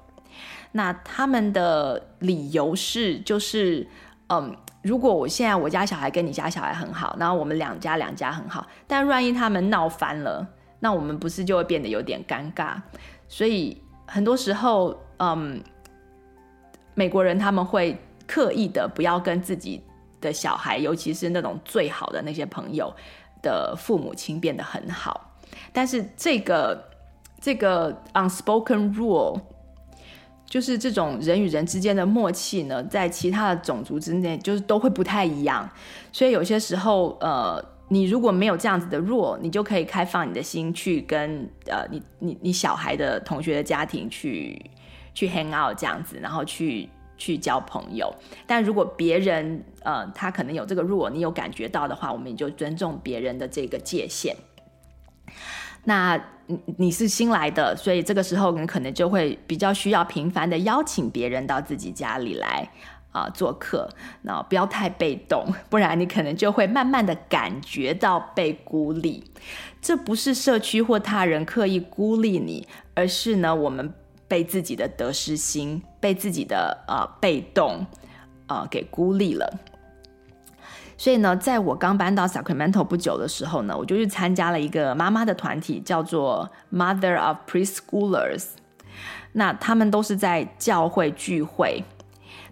[0.73, 3.87] 那他们的理由是，就是，
[4.27, 10.45] 嗯，如果我现在我家小孩跟你家小孩很好，然后我们两家两家很好，但万一他们闹翻了，
[10.79, 12.75] 那我们不是就会变得有点尴尬？
[13.29, 15.61] 所以很多时候，嗯，
[16.93, 19.83] 美国人他们会刻意的不要跟自己
[20.21, 22.93] 的小孩，尤其是那种最好的那些朋友
[23.41, 25.37] 的父母亲变得很好。
[25.73, 26.83] 但是这个
[27.41, 29.39] 这个 unspoken rule，
[30.45, 35.69] 就是这种人与人之间的默契呢，在其他的种族之内，就是都会不太一样。
[36.11, 37.63] 所以有些时候，呃。
[37.89, 44.61] 你如果没有这样子的弱，你就可以开放你的心去跟呃你你你小孩的同学的家庭去
[45.13, 48.13] 去 hang out 这样子，然后去去交朋友。
[48.45, 54.35] 但如果别人呃他可能有这个弱，你有感觉到的话，我们也就尊重别人的这个界限。
[55.85, 62.69] 那你你是新来的，所以这个时候你可能就会比较需要频繁的邀请别人到自己家里来。
[63.17, 63.89] 啊，做客，
[64.21, 69.23] 那不要太被动，不然你可能就会慢慢的感觉到被孤立。
[69.81, 73.91] 这不是社区或他人刻意孤立你，而是呢，我们
[74.27, 77.87] 被自己的得失心、被自己的呃被动
[78.45, 79.51] 呃给孤立了。
[80.95, 88.45] 所以呢，在我刚搬到 Sacramento 不久的时候呢，我就去参加了一个妈妈的团体，叫做 Mother of Preschoolers。
[89.33, 91.83] 那他们都是在教会聚会。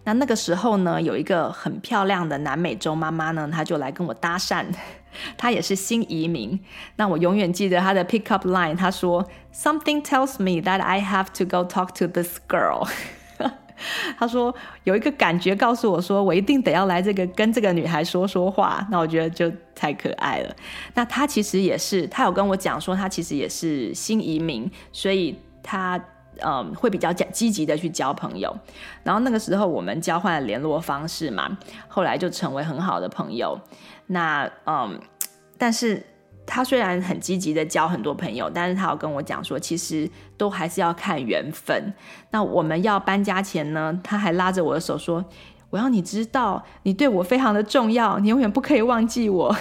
[0.05, 4.65] 那那个时候呢，有一个很漂亮的南美洲妈妈呢，她就来跟我搭讪。
[5.37, 6.59] 她也是新移民。
[6.97, 12.87] 那我永远记得她的 pick up line，她说：“Something tells me that I have to go talk to this girl。
[14.19, 14.53] ”她说
[14.83, 18.85] 有一个感觉告诉我说，我一定得要来这个跟这个女孩说说话。
[18.91, 20.55] 那我觉得就太可爱了。
[20.93, 25.99] 那她其实也是，她有跟我讲说，她其实也是新移民，所以她。
[26.43, 28.55] 嗯，会比较积极的去交朋友，
[29.03, 31.57] 然后那个时候我们交换了联络方式嘛，
[31.87, 33.59] 后来就成为很好的朋友。
[34.07, 34.99] 那嗯，
[35.57, 36.03] 但是
[36.45, 41.93] 他虽然很积极的交很多朋友，但是他有跟我讲说，其实都还是要看缘分。
[42.31, 45.23] 那我们要搬家前呢，他还拉着我的手说
[45.71, 49.55] ：“我要你知道，你对我非常的重要，你永远不可以忘记我。”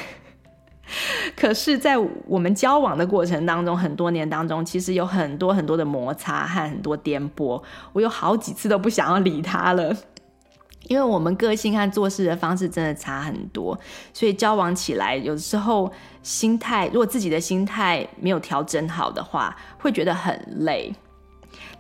[1.35, 7.62] 可是，在我们交往的过程当中，很多年当中，其实有很多很多的摩擦和很多颠簸。
[7.93, 9.97] 我有好几次都不想要理他了，
[10.89, 13.78] 因为我们个性和做事的方式真的差很多，
[14.12, 15.91] 所以交往起来有时候
[16.22, 20.95] 心态，如果自己的心态没有调整好的话，会觉得很累。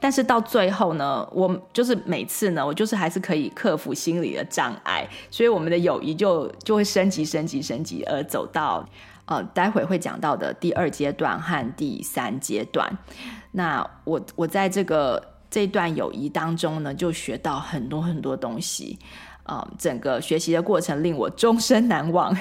[0.04, 8.86] 但是到最后呢，我就是每次呢，我就是还是可以克服心理的障碍，所以我们的友谊就就会升级、升级、升级，而走到
[9.24, 12.86] 呃，待会会讲到的第二阶段和第三阶段。
[13.52, 18.98] 那我我在这个这段友谊当中呢，就学到很多很多东西。
[19.44, 22.34] 啊、整个学习的过程令我终身难忘，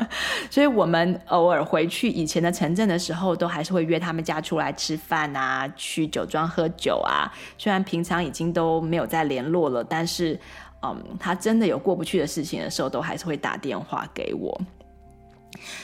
[0.50, 7.32] 所以我们偶尔回去以前的城镇的时候，都还是会约他们家出来吃饭啊，去酒庄喝酒啊。
[7.56, 10.38] 虽然平常已经都没有再联络了，但是，
[10.82, 14.60] 嗯，他真的有过不去的事情的时候，都还是会打电话给我。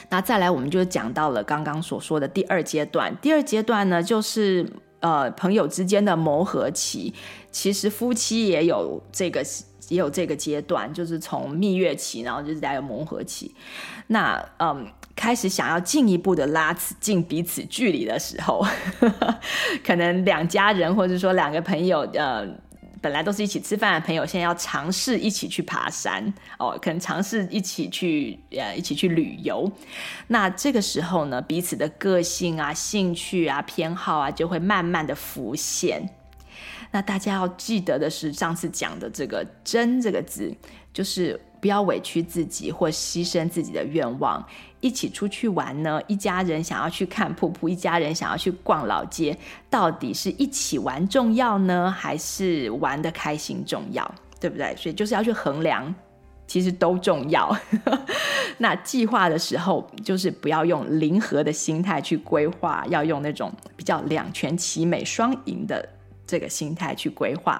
[0.09, 3.11] 那再来，我们就讲到了刚刚所说的第二阶段。
[3.19, 4.63] 第二阶段呢，就是
[4.99, 7.15] 呃，朋友之间的磨合期。
[7.49, 9.43] 其实夫妻也有这个。
[9.89, 13.53] 也有这个阶段，就是从蜜月期，然后就是在有磨合期。
[14.07, 18.65] 那嗯，开始想要进一步的拉近彼此距离的时候，
[19.85, 22.47] 可能两家人或者说两个朋友，呃，
[23.01, 29.71] 本来都是一起吃饭的朋友，现在要尝试一起去爬山哦，可能尝试一起去呃一起去旅游。
[30.27, 36.09] 那这个时候呢，彼此的个性啊、兴趣啊、偏好啊，就会慢慢的浮现。
[36.91, 40.53] 那大家要记得的是，上次讲的这个“真”这个字，
[40.93, 44.45] 就是不要委屈自己或牺牲自己的愿望。
[44.79, 49.37] 一起出去玩呢，一家人想要去看瀑布，一家人想要去逛老街，
[49.69, 54.15] 到底是一起玩重要呢，还是玩得开心重要？
[54.39, 54.75] 对不对？
[54.75, 55.93] 所以就是要去衡量，
[56.45, 57.53] 其实都重要。
[58.59, 65.89] 那计划的时候，就是不要用零和的心态去规划，要用那种比较两全其美、双赢的。
[66.27, 67.57] 这个心态去规划，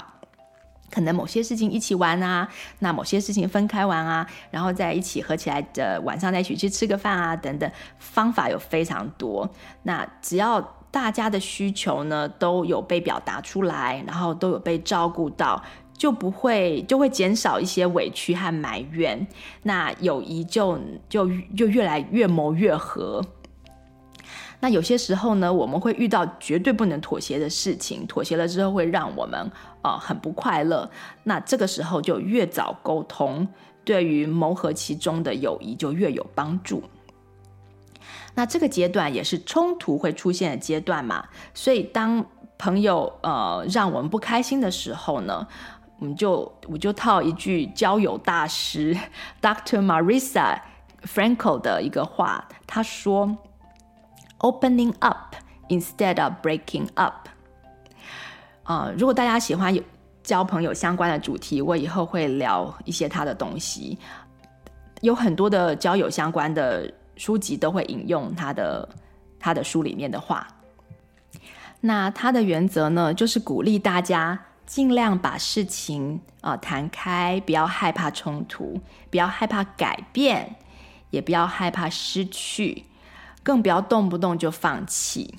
[0.92, 2.48] 可能某些事情一起玩啊，
[2.80, 9.50] 那某些事情分开玩啊，然后在一起合起来的晚上再一起去吃个饭啊，等等，方法有非常多。
[9.84, 10.62] 那只要
[10.92, 15.62] 大家的需求呢都有被表达出来，然后都有被照顾到，
[15.94, 19.28] 就不会就会减少一些委屈和埋怨，
[19.64, 23.22] 那友谊就就就越来越磨越合。
[24.60, 29.52] 那有些时候呢，我们会遇到绝对不能妥协的事情，妥协了之后会让我们、
[29.84, 30.90] 呃、很不快乐。
[31.24, 33.48] 那这个时候就越早沟通，
[33.86, 36.82] 对于谋合其中的友谊就越有帮助。
[38.34, 42.26] 那这个阶段也是冲突会出现的阶段嘛，所以当
[42.58, 45.48] 朋友呃让我们不开心的时候呢，
[46.00, 48.98] 我们就我就套一句交友大师
[49.40, 49.86] Dr.
[49.86, 50.60] Marisa
[51.04, 53.38] Frankel 的一个话，他说。
[54.40, 55.36] Opening up
[55.70, 57.28] instead of breaking up。
[58.64, 59.82] 啊，如果大家喜欢有
[60.24, 63.98] 交朋友相关的主题，我以后会聊一些他的东西。
[65.02, 68.90] 有很多的交友相关的书籍都会引用他的
[69.40, 70.48] 他的书里面的话。
[71.80, 80.56] 那他的原则呢，就是鼓励大家尽量把事情啊谈开，不要害怕冲突，不要害怕改变，
[81.12, 82.84] 也不要害怕失去。
[83.48, 85.36] 更不要动不动就放弃。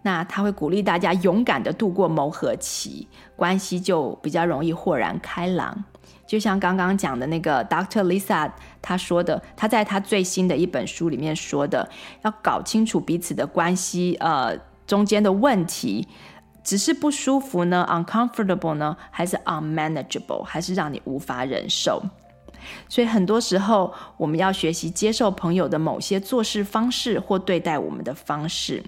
[0.00, 3.06] 那他会鼓励大家勇敢地度过磨合期，
[3.36, 5.84] 关系就比较容易豁然开朗。
[6.26, 8.04] 就像刚刚讲的那个 Dr.
[8.04, 8.50] Lisa
[8.80, 11.86] 他说的，他在他最新的一本书里面说的，
[12.22, 14.56] 要搞清楚彼此的关系，呃，
[14.86, 16.08] 中间的问题，
[16.64, 22.02] 只是不舒服呢，uncomfortable 呢，还是 unmanageable，还是让你无法忍受。
[22.88, 28.82] 所以很多时候，我们要学习接受朋友的某些做事方式或对待我们的方式。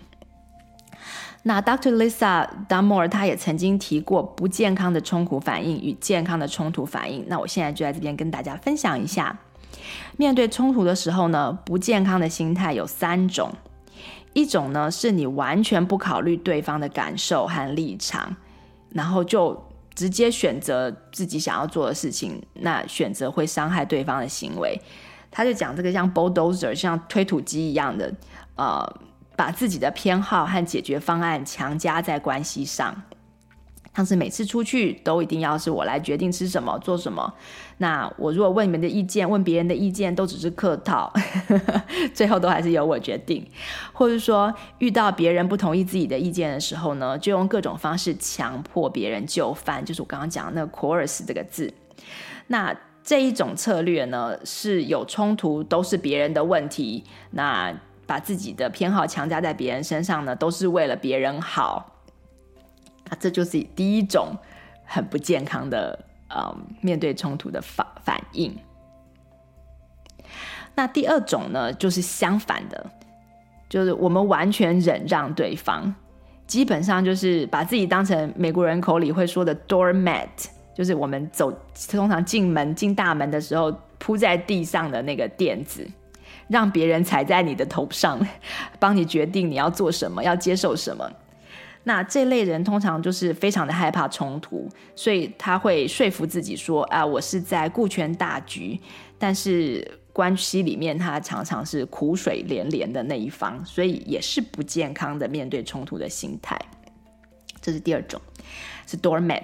[1.42, 1.94] 那 Dr.
[1.96, 7.24] Lisa Damour 他也曾经提过不健康的冲突反应与健康的冲突反应。
[7.28, 9.38] 那我现在就在这边跟大家分享一下，
[10.18, 13.52] 面对冲突的时候呢，不健康的心态有三种。
[14.34, 18.36] 一种呢，是你完全不考虑对方的感受和立场，
[18.90, 19.69] 然后就。
[19.94, 24.80] 直接选择自己想要做的事情，那选择会伤害对方的行为。
[25.30, 28.12] 他就讲这个像 bulldozer，像推土机一样的，
[28.56, 28.84] 呃，
[29.36, 33.02] 把自己的偏好和解决方案强加在关系上。
[33.94, 37.34] 像是每次出去都一定要是我来决定吃什么做什么，
[37.78, 41.12] 那我如果问你们的意见，问别人的意见都只是客套，
[42.14, 43.44] 最后都还是由我决定。
[43.92, 51.72] 或者说遇到别人不同意自己的意见的时候呢，就用各种方式强迫别人就范，就是我刚刚讲的那 coerce 这个字。
[52.46, 57.74] 那这一种策略呢，是有冲突都是别人的问题，那
[58.06, 61.96] 把自己的偏好强加在别人身上呢，都是为了别人好。
[63.10, 64.34] 啊，这就是第一种
[64.86, 65.98] 很不健康的，
[66.28, 68.56] 呃，面对冲突的反反应。
[70.74, 72.86] 那第二种呢，就是相反的，
[73.68, 75.92] 就是我们完全忍让对方，
[76.46, 80.28] 基本上就是把自己当成美国人口里会说的 doormat，
[80.74, 81.52] 就是我们走
[81.90, 85.86] 通常进门进大门的时候铺在地上的那个垫子，
[86.48, 88.24] 让别人踩在你的头上，
[88.78, 91.10] 帮你决定你要做什么，要接受什么。
[91.84, 98.78] 那这类人通常就是非常的害怕冲突，所以他会说服自己说：“啊，我是在顾全大局。”
[99.18, 106.58] 但是关系里面，他常常是苦水连连的那一方，所以也是不健康的面对冲突的心态。
[107.62, 108.20] 这是第二种，
[108.86, 109.42] 是 doormat。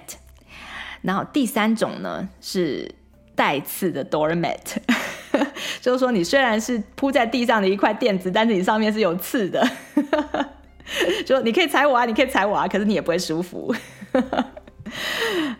[1.01, 2.91] 然后第三种呢，是
[3.35, 4.57] 带刺的 doormat，
[5.79, 9.67] 就是说你虽然是铺在地上的一块垫子，但是你上面是有刺的，
[11.25, 13.73] 就你可以踩我啊，你可以踩我啊，可是你也不会舒服。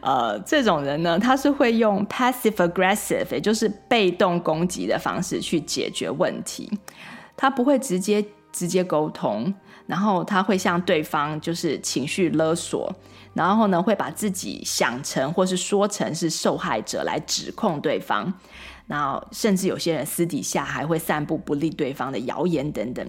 [0.02, 6.72] 呃，这种人呢，他是会用 passive aggressive，也就是被动攻击的方式去解决问题。
[7.36, 9.54] 他不会直接直接沟通，
[9.86, 12.92] 然后他会向对方就是情绪勒索，
[13.34, 18.34] 然后呢，会把自己想成或是说成是受害者来指控对方，
[18.88, 23.06] 然后甚至有些人私底下还会散布不利对方的谣言等等。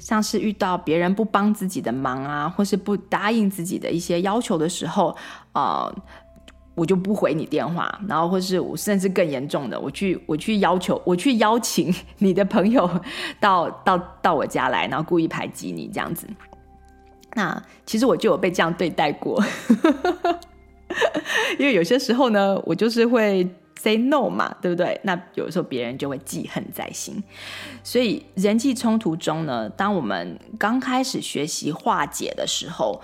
[0.00, 5.16] 像是遇到别人不帮自己的忙啊，或是不答应自己的一些要求的时候，
[5.52, 5.94] 呃，
[6.74, 12.90] 我就不回你电话，然后或是我甚至更严重的，我去我去要求我去邀请你的朋友
[13.38, 16.26] 到 到到我家来，然后故意排挤你这样子。
[17.34, 19.42] 那其实我就有被这样对待过，
[21.58, 23.48] 因为有些时候呢，我就是会。
[23.84, 24.98] Say no 嘛，对不对？
[25.04, 27.22] 那有时候别人就会记恨在心，
[27.82, 33.02] 所以人际冲突中呢，当我们刚开始学习化解的时候，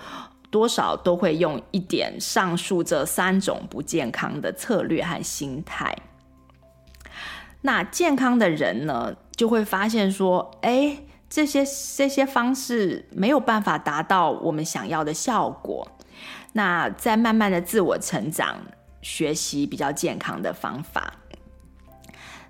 [0.49, 5.95] 多少都会用一点上述这三种不健康的策略和心态。
[7.61, 10.97] 那健康的人呢，就会发现说，哎，
[11.29, 11.63] 这些
[11.95, 15.87] 这些方式没有办法达到我们想要的效果。
[16.53, 18.57] 那在慢慢的自我成长。
[19.01, 21.13] 学习比较健康的方法。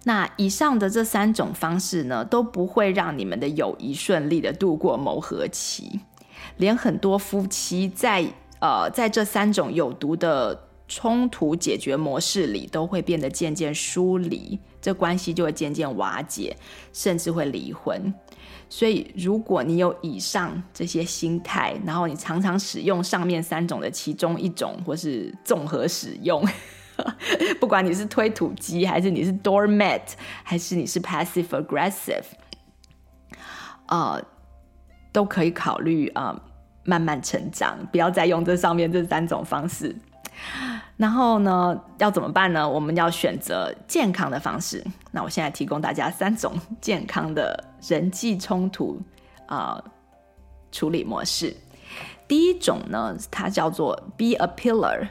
[0.04, 5.99] 那以上的这三种方式呢，都不会让你们的友谊顺利的度过磨合期。
[6.58, 8.26] 连很多夫妻在
[8.60, 16.58] 呃在这三种有毒的冲突解决模式里，都会变得渐渐疏离，这关系就会渐渐瓦解，
[16.91, 18.14] 甚至会离婚。
[18.74, 26.41] 所以，如果你有以上这些心态，然后你常常使用上面三种的其中一种，或是综合使用，
[27.59, 30.01] 不管你是推土机，还是你是 doormat，
[30.41, 32.24] 还是你是 passive aggressive，
[33.88, 34.24] 呃，
[35.11, 36.41] 都可以考虑啊，呃，
[36.86, 39.93] 慢慢成长，不要再用这上面这三种方式。
[40.97, 42.67] 然后呢，要怎么办呢？
[42.67, 44.84] 我们要选择健康的方式。
[45.11, 49.01] 那我现在提供大家三种健康的人际冲突
[49.47, 49.84] 啊、
[50.72, 51.55] 处理模式。
[52.28, 55.07] 第一种呢，它叫做 be a pillar，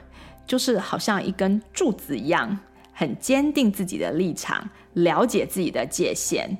[0.46, 2.58] 就是好像一根柱子一样，
[2.92, 6.56] 很坚定自己的立场，了解自己的界限，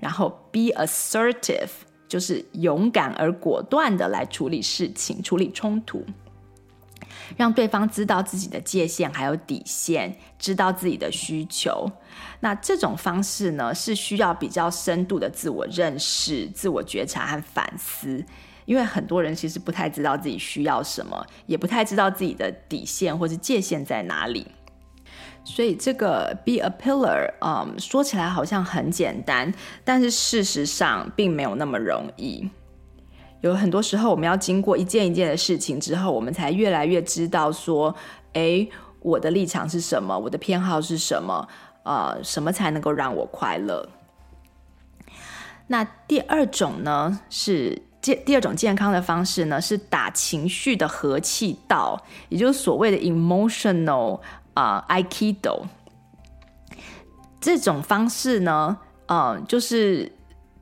[0.00, 1.70] 然后 be assertive，
[2.08, 6.04] 就是勇敢而果断的来处理事情、处理冲突。
[7.36, 11.90] 让对方知道自己的界限还有底线，知道自己的需求。
[12.40, 18.24] 那这种方式呢，是需要比较深度的自我认识、自我觉察和反思。
[18.64, 24.46] 因为很多人其实不太知道自己需要什么，也不太知道自己的底线或是界限在哪里。
[25.44, 29.52] 所以这个 be a pillar，嗯，说起来好像很简单，
[29.84, 32.48] 但是事实上并没有那么容易。
[33.42, 37.92] 有很多时候，我们要经过一件一件的事情之后，我们才越来越知道说，
[38.34, 38.70] 诶，
[39.00, 41.48] 我的立场是什么，我的偏好是什么，
[41.82, 43.88] 呃，什么才能够让我快乐？
[45.66, 54.20] 那第二种呢，是健第二种健康的方式呢，是打情绪的和气道，也就是所谓的 emotional
[54.54, 55.64] 啊、，ikido。
[57.40, 60.12] 这种方式呢，嗯、呃，就是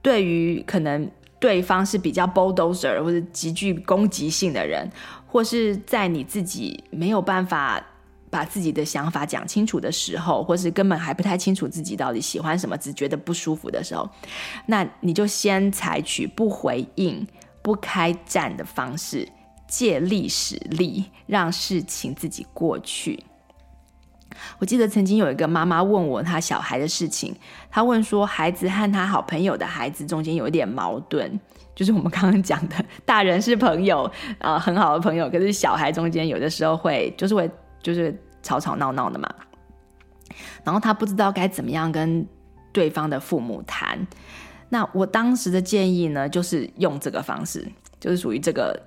[0.00, 1.10] 对于可能。
[1.40, 4.88] 对方是比较 bulldozer 或者极具攻击性的人，
[5.26, 7.84] 或是在你自己没有办法
[8.28, 14.08] 把自己的想法讲清楚的时候，或是根本还不太清楚自己到底喜欢什么，只觉得不舒服的时候，
[14.66, 17.26] 那你就先采取不回应、
[17.62, 19.26] 不开战的方式，
[19.66, 23.18] 借力使力，让事情自己过去。
[24.58, 27.34] 我记得曾经有一个妈妈问我她小孩的事情，
[27.70, 31.38] 她问说孩子和他好朋友的孩子中间有一点矛盾，
[31.74, 34.04] 就是我们刚刚讲的，大人是朋友
[34.38, 37.50] 啊、呃，很好的朋友，可是小孩中间有的时候会就是会
[37.82, 39.28] 就是吵吵闹闹的嘛，
[40.64, 42.26] 然后她不知道该怎么样跟
[42.72, 44.06] 对方的父母谈，
[44.68, 47.66] 那我当时的建议呢，就是用这个方式，
[47.98, 48.80] 就是属于这个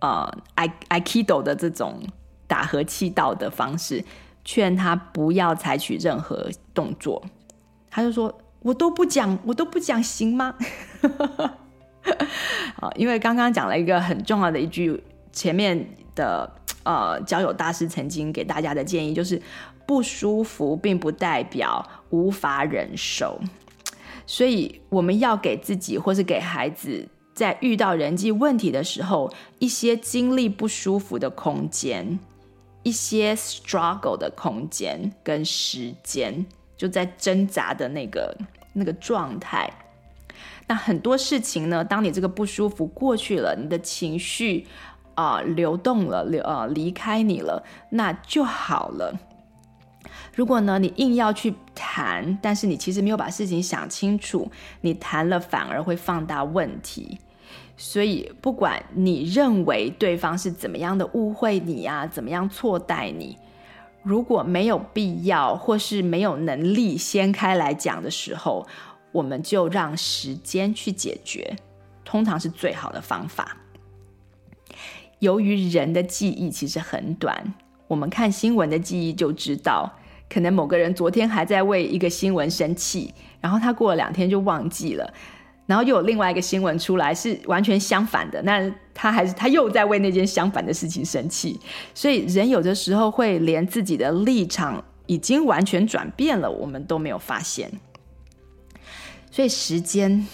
[0.00, 2.00] 呃 i i kido 的这种
[2.46, 4.02] 打和气道的方式，
[4.48, 7.22] 劝他不要采取任何动作。
[7.90, 8.34] 他就说
[8.64, 10.54] ：“我都不讲，我都不讲，行吗？
[12.96, 14.98] ”，因为刚刚讲了一个很重要的一句，
[15.32, 16.50] 前面的
[16.82, 19.40] 呃交友大师曾经给大家的建议就是。
[19.88, 23.40] 不舒服并不代表无法忍受，
[24.26, 32.18] 所以我们要给自己或是给孩子，在遇到人际问题的时候，一些经历不舒服的空间，
[32.82, 38.36] 一些 struggle 的空间跟时间，就在挣扎的那个
[38.72, 39.70] 那个状态。
[40.66, 44.66] 那很多事情呢，当你这个不舒服过去了，你的情绪
[45.14, 49.18] 啊、流动了，流呃离开你了，那就好了。
[50.34, 54.50] 如果呢，你硬要去谈，但是你其实没有把事情想清楚，
[54.82, 57.18] 你谈了反而会放大问题。
[57.80, 63.38] 所以，不管你认为对方是怎么样的误会你啊，怎么样错待你，
[64.02, 68.66] 如果没有必要或是没有能力掀开来讲的时候，
[69.12, 71.56] 我们就让时间去解决，
[72.04, 73.56] 通常是最好的方法。
[75.20, 77.54] 由于人的记忆其实很短，
[77.86, 79.94] 我们看新闻的记忆就知道。
[80.28, 85.14] 可能某个人昨天还在为一个新闻生气，然后他过了两天就忘记了，
[85.68, 88.58] 然后又有另外一个新闻出来是完全相反的，那
[88.94, 91.60] 他还是他又在为那件相反的事情生气，
[91.94, 97.70] 所以人有的时候会连自己的立场已经完全转变了，我们都没有发现。
[99.30, 100.26] 所以时间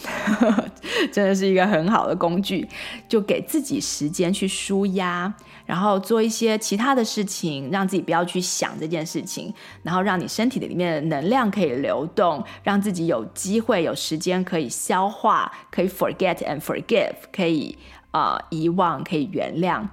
[1.12, 2.66] 真的是一个很好的工具，
[3.09, 5.35] 就给自己时间去舒压，
[5.67, 9.53] 然后做一些其他的事情，让自己不要去想这件事情，
[9.83, 17.79] 然后让你身体里面的能量可以流动，让自己有机会有时间可以消化，可以 forget and forgive，可以
[18.11, 19.87] 啊、呃、遗忘，可以原谅。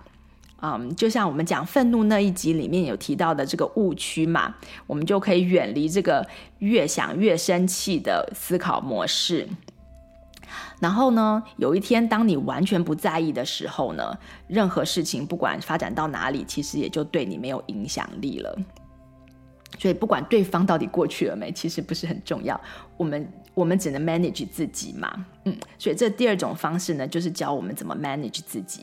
[0.64, 4.54] 嗯就像我们讲愤怒那一集里面有提到的这个误区嘛，
[4.86, 6.28] 我们就可以远离这个
[6.60, 9.48] 越想越生气的思考模式。
[10.82, 14.18] 然后呢，有一天当你完全不在意的时候呢，
[14.48, 18.54] 任何事情不管发展到哪里，其实也就对你没有影响力了。
[19.80, 22.60] 所以不管对方到底过去了没，其实不是很重要。
[22.98, 25.56] 我们我们只能 manage 自己嘛，嗯。
[25.80, 28.82] 所以这第二种方式呢，就是教我们怎么 manage 自己。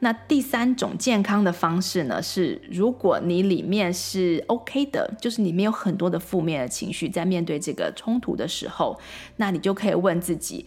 [0.00, 8.98] 那第三种健康的方式呢，是如果你里面是 OK 的，就是你没有很多的负面的情绪，在面对这个冲突的时候，
[9.36, 10.66] 那你就可以问自己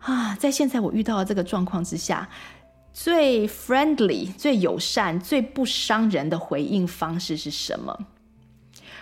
[0.00, 2.28] 啊，在现在我遇到的这个状况之下，
[2.92, 7.98] 最 friendly、最友善、最不伤人的回应方式是什么？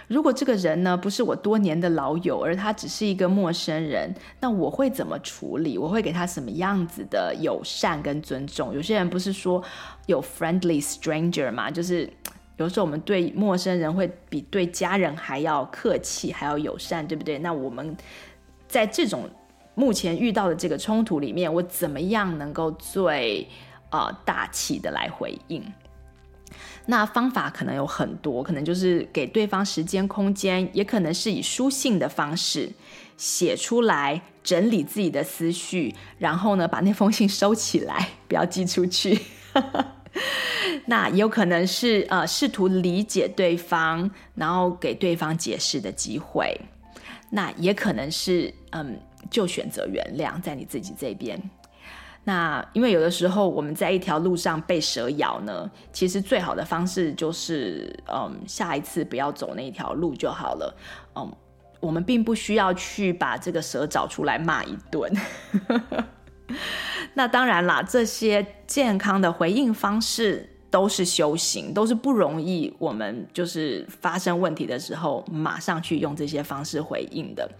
[0.08, 5.76] 如果这个人呢，不是我多年的老友，而他只是一个陌生人，那我会怎么处理？
[5.76, 8.72] 我会给他什么样子的友善跟尊重？
[8.72, 9.62] 有些人不是说
[10.06, 12.10] 有 friendly stranger 嘛，就是
[12.56, 17.38] 有时候我们对陌生人会比对家人还要客气，还要友善，对不对？
[17.38, 17.94] 那我们
[18.66, 19.28] 在这种
[19.78, 23.46] 目前遇到的这个冲突里面，我怎么样能够最
[23.90, 25.62] 呃大气的来回应？
[26.86, 32.68] 那方法可能有很多，可能就是给对方时间空间，也可能是以书信的方式
[33.16, 39.20] 写出来，整理自己的思绪，然后呢，把那封信收起来，不要寄出去。
[40.86, 46.58] 那也有可能是呃，试图理解对方，然后给对方解释的机会。
[47.30, 48.98] 那也可能是嗯，
[49.30, 51.40] 就选择原谅，在你自己这边。
[52.24, 60.76] 那因为有的时候我们在一条路上被蛇咬呢，其实最好的方式就是，嗯，下一次不要走那条路就好了。
[61.16, 61.32] 嗯，
[61.80, 65.10] 我们并不需要去把这个蛇找出来骂一顿。
[67.14, 72.74] 那当然啦，这些健康的回应方式都是修行，都是不容易。
[72.78, 77.50] 我们就是发生问题的时候，马上去用这些方式回应的。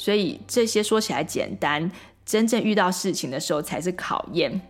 [0.00, 1.90] 所以这些说起来简单。
[2.24, 4.60] 真正遇到事情的时候才是考验。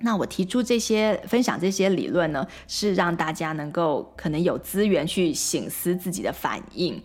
[0.00, 7.02] 那我提出这些分享这些理论呢，是让大家能够可能有资源去省思自己的反应，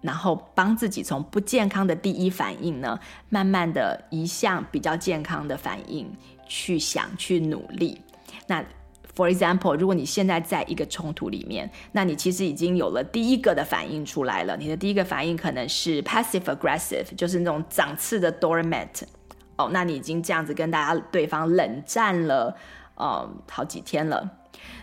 [0.00, 2.98] 然后帮自己从不健康的第一反应呢，
[3.28, 6.10] 慢慢的移向比较健康的反应
[6.48, 8.00] 去想去努力。
[8.46, 8.64] 那
[9.16, 14.54] For example，如果你现在在一个冲突里面，那你其实已经有了第一个的反应出来了。
[14.58, 19.02] 你的第一个反应可能是 passive aggressive，就是那种长刺的 doormat。
[19.56, 22.54] 哦，那你已经这样子跟大家对方冷战了，
[22.96, 24.30] 呃，好几天了。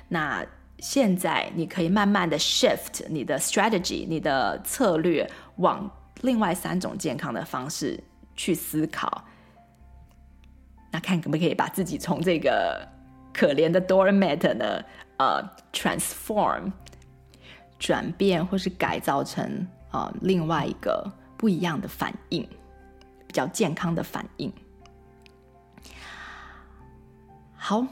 [0.07, 0.43] 那
[0.79, 5.87] 现在你可以慢慢的 shift 你的 strategy，你的策略往
[6.21, 8.03] 另外三种健康的方式
[8.35, 9.23] 去思考。
[10.91, 12.87] 那看可不可以把自己从这个
[13.33, 14.83] 可怜的 doormat 呢，
[15.17, 16.71] 呃，transform
[17.79, 22.43] 转变或是改造成呃另外一个不一样的反应，
[23.25, 24.53] 比较健康的反应。
[27.55, 27.85] 好，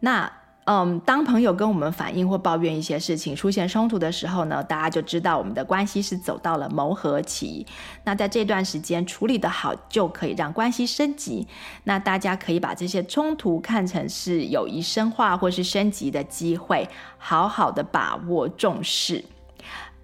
[0.00, 0.41] 那。
[0.64, 7.66] 嗯，当朋友跟我们反映或抱怨一些事情，出现冲突的时候呢，大家就知道我们的关系是走到了磨合期。
[8.04, 11.48] 那在这段时间处理得好，就可以让关系升级。
[11.82, 16.88] 那大家可以把这些冲突看成是友谊深化或是升级的机会，
[17.18, 19.24] 好好的把握重视。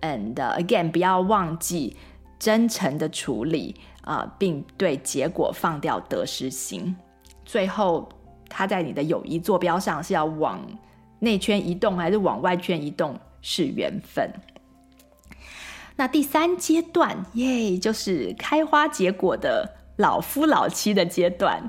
[0.01, 1.97] And again，不要忘记
[2.37, 6.97] 真诚的处理啊，并对结果放掉得失心。
[7.45, 8.09] 最后。
[8.49, 10.61] 他在你的友谊坐标上是要往
[11.21, 14.31] 内圈移动还是往外圈移动，是缘分。
[15.97, 21.61] 那第三阶段，耶，就是开花结果的老夫老妻的阶段。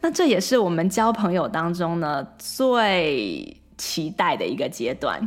[0.00, 5.20] 那这也是我们交朋友当中呢最期待的一个阶段，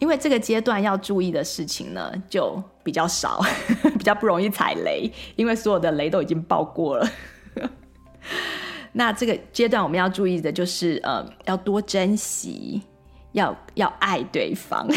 [0.00, 3.40] 因为这个阶段要注意的事情呢就比较少，
[3.96, 7.08] 比较不容易踩雷，因为所有的雷都已经爆过了。
[8.98, 12.82] 那这个阶段我们要注意的就是，呃，要多珍惜，
[13.30, 14.88] 要要爱对方。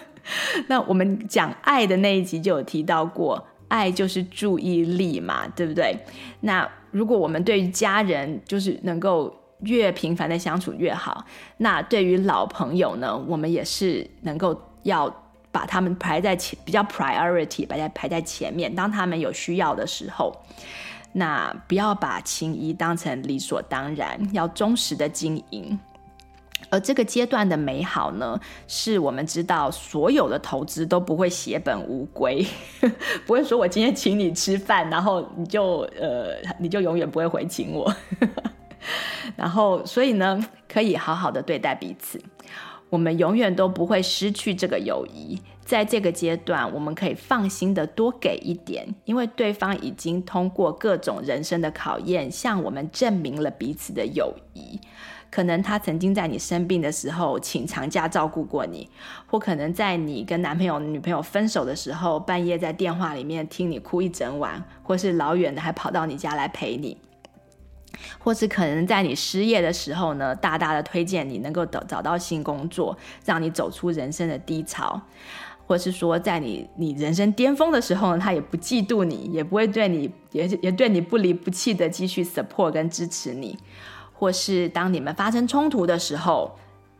[0.68, 5.94] 那我们讲爱的那一集就有提到过，爱就是注意力嘛，对不对？
[6.40, 9.30] 那如果我们对于家人就是能够
[9.60, 11.22] 越频繁的相处越好，
[11.58, 15.14] 那对于老朋友呢，我们也是能够要
[15.50, 20.34] 把他们排在前，比较 priority 摆在排在前面，当他们有需要的时候。
[21.12, 25.78] 那不要把情谊当成理所当然，要忠实的经营。
[26.70, 32.46] 而这个阶段的美好呢，是我们知道所有的投资都不会血本无归，
[33.26, 37.94] 不会说我今天请你吃饭，然后你就呃你就永远不会回请我。
[39.36, 42.18] 然后所以呢，可以好好的对待彼此，
[42.88, 45.38] 我们永远都不会失去这个友谊。
[45.64, 54.80] 在这个阶段，我们可以放心的多给一点，因为对方已经通过各种人生的考验，向我们证明了彼此的友谊。
[55.30, 58.90] 可能他曾经在你生病的时候请长假照顾过你，
[59.26, 66.98] 或可能在你跟男朋友、女朋友分手的时候，半夜在电话里面听你哭一整晚，或是老远的还跑到你家来陪你，
[68.18, 75.00] 或是可能在你失业的时候呢，大大的推荐你能够找找到新工作，让你走出人生的低潮。
[75.72, 83.56] 或是说，在你你人生巅峰的时候呢，他也不嫉妒你，也不会对你也也对你不离不弃的继续 support 跟支持你。
[84.12, 86.54] 或是当你们发生冲突的时候，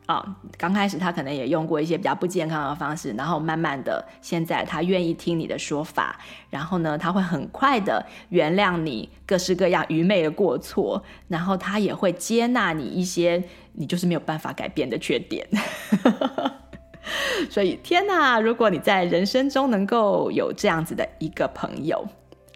[0.07, 0.25] 啊，
[0.57, 6.19] 刚开始他可能也用过一些比较不健康的方式，然后慢慢的，现在他愿意听你的说法，
[6.49, 13.45] 然后呢，他会很快的原谅你各式各样愚昧的过错，然后他也会接纳你一些
[13.75, 15.47] 你就是没有办法改变的缺点。
[17.51, 18.41] 所以，天哪！
[18.41, 22.07] 如果你在人生中能够有这样子的一个朋友，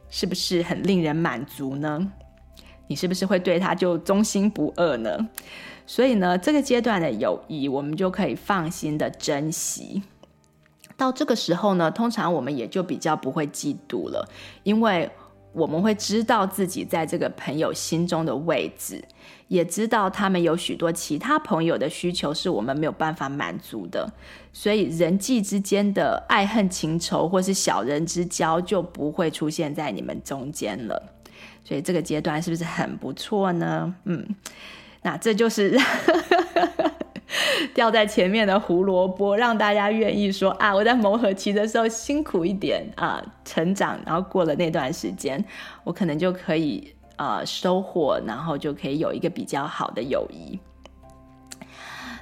[0.09, 2.13] 是不是很令人满足呢？
[2.87, 5.29] 你是不是会对他就忠心不二呢？
[5.87, 10.03] 所以呢，这个阶段的友谊，我们就可以放心的珍惜。
[10.97, 14.29] 到这个时候呢，通常我们也就比较不会嫉妒了，
[14.63, 15.11] 因为
[15.57, 19.03] 我们会知道自己在这个朋友心中的位置。
[19.49, 24.13] 也知道他们有许多其他朋友的需求是我们没有办法满足的，
[24.53, 31.01] 所以人际之间的爱恨情仇或是小人之交就不会出现在你们中间了。
[31.65, 33.95] 所以这个阶段是不是很不错呢？
[34.05, 34.27] 嗯，
[35.03, 35.79] 那这就是
[37.75, 45.45] 掉在前面的胡萝卜，让大家愿意说啊，我在磨合期的时候辛苦一点啊，成长，然后过了那段时间，
[45.85, 46.93] 我可能就可以。
[47.19, 50.59] 呃，收获，然后就可以有一个比较好的友谊。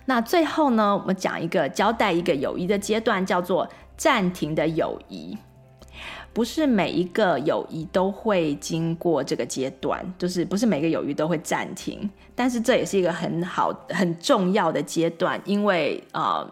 [0.04, 5.36] 那最后呢，我们讲一个交代一个友谊的阶段，叫做暂停的友谊。
[6.34, 12.10] 不是每一个友谊都会经过这个阶段，就是不是每个友谊都会暂停。
[12.34, 16.46] 但是这也是一个很好、很重要的阶段，因为呃。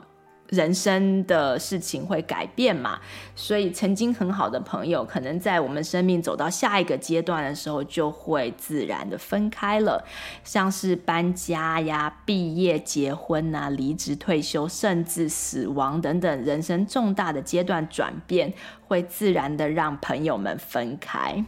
[0.52, 3.00] 人生的事情会改变嘛，
[3.34, 10.04] 所以曾经很好的朋友，可能在我们生命走到下一个阶段的时候，就会自然的分开了。
[10.44, 18.52] 像是搬家呀、毕业、结婚啊、离职、退休，甚至死亡等等人生重大的阶段转变，
[18.86, 21.42] 会自然的让朋友们分开。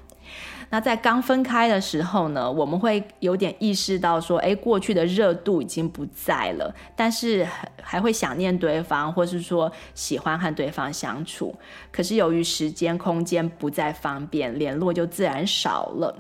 [0.75, 7.47] 那在刚分开的时候呢，我们会有点意识到说，哎，过去的热度已经不在了，但是
[7.81, 11.55] 还会想念对方，或是说喜欢和对方相处。
[11.93, 16.13] 可是由于时间、空间不再方便，联络就自然少了。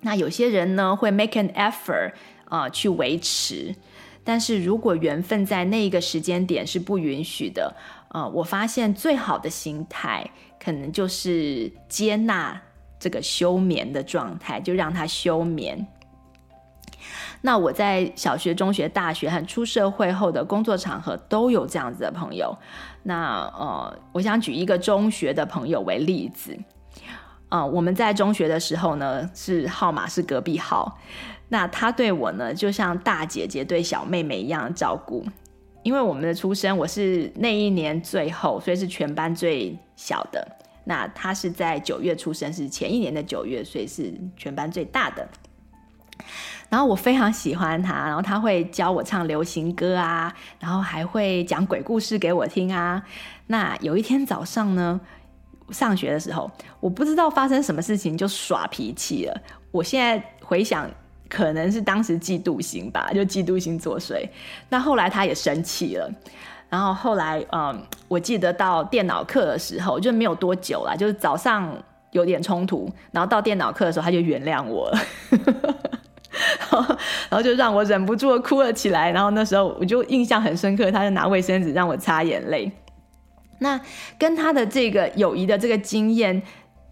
[0.00, 2.12] 那有些人呢会 make an effort
[2.46, 3.74] 啊、呃、去维持，
[4.24, 7.76] 但是如果缘分在那一个时间点是不允许的，
[8.14, 12.58] 呃，我发现最好的心态可能就是接纳
[12.98, 15.86] 这个休眠的状态，就让他休眠。
[17.40, 22.56] 那我在小学、中学、大学和出社会后的工作场合都有这样子的朋友。
[23.04, 26.58] 那呃，我想举一个中学的朋友为例子。
[27.48, 30.98] 呃，我们在中学的时候呢，是号码是隔壁号。
[31.48, 35.24] 那他对我呢，就像大姐姐对小妹妹一样照顾。
[35.84, 40.57] 因为我们的出生，我是那一年最后，所以是全班最小的。
[40.88, 45.28] 那他是在九月出生，是前一年的九月，所以是全班最大的。
[46.70, 53.02] 然后我非常喜欢他，然后他会教我唱流行歌啊，然后还会讲鬼故事给我听啊。
[53.48, 54.98] 那有一天早上呢，
[55.68, 56.50] 上学的时候，
[56.80, 59.42] 我不知道发生什么事情就耍脾气了。
[59.70, 60.90] 我现在回想，
[61.28, 64.26] 可能是当时嫉妒心吧，就嫉妒心作祟。
[64.70, 66.10] 那后来他也生气了，
[66.68, 71.72] 然后后来嗯，我记得到电脑课的时候就没有多久啦，就是早上
[72.10, 74.98] 有点冲突，然后到电脑课的时候他就原谅我了。
[77.30, 82.70] 然后就让我忍不住哭了起来，然后那时候我就印象很深刻，他就拿卫生纸让我擦眼泪。
[83.58, 83.80] 那
[84.18, 86.40] 跟他的这个友谊的这个经验，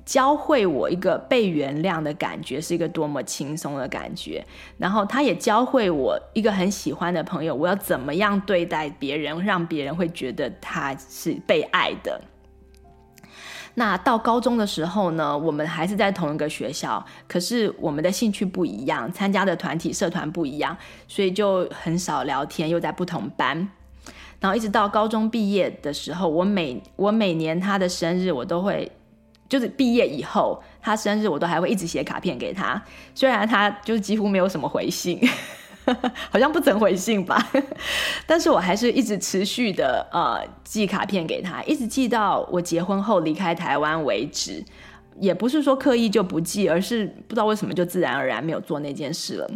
[0.07, 4.43] 教会我一个被原谅的感觉是一个多么轻松的感觉。
[4.79, 12.19] 然后他也教会我一个很喜欢的朋友，我要怎么样对待别人，让别人会觉得他是被爱的。
[13.75, 20.75] 那到高中的时候呢，我们还是在同一个学校，可是我们的兴趣不一样，参加的团体社团不一样，
[21.07, 23.69] 所以就很少聊天，又在不同班。
[24.41, 28.91] 然后一直到高中毕业的时候，我每我每年他的生日，我都会，
[29.49, 32.83] 就是毕业以后他生日，我都还会一直写卡片给他，
[33.15, 35.21] 虽然他就是几乎没有什么回信。
[36.33, 37.49] 好像不曾回信吧，
[38.27, 44.65] 但是我还是一直持续的呃寄卡片给他，一直寄到我结婚后离开台湾为止。
[45.21, 49.51] 也不是说刻意就不寄，而是不知道为什么就自然而然没有做那件事了。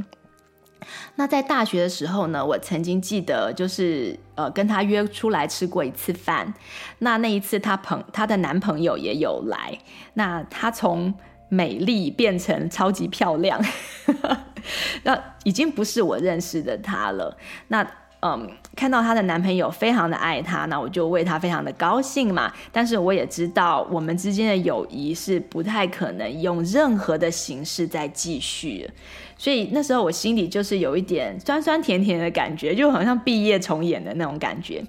[1.17, 6.53] 那在大学的时候呢，我曾经记得就是呃跟他约出来吃过一次饭，
[6.99, 9.79] 那那一次他朋他的男朋友也有来，
[10.15, 11.13] 那他从
[11.49, 13.61] 美丽变成超级漂亮。
[15.05, 17.37] 那已经不是我认识的她了。
[17.69, 17.85] 那
[18.23, 18.47] 嗯，
[18.77, 22.53] 看到她的男朋友非常的爱她，那我就为她非常的高兴嘛。
[22.71, 28.91] 但是我也知道，我们之间的友谊是不太可能用任何的形式再继续。
[29.41, 34.85] 所以那时候我心里就是有一点酸酸甜甜的感觉，就好像毕业重演的那种感觉。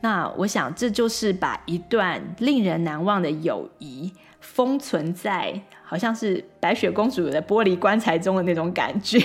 [0.00, 5.62] 那我想，这就是把一段令人难忘的友谊封存在。
[5.86, 9.22] 好像是白雪公主的玻璃棺材中的那种感觉，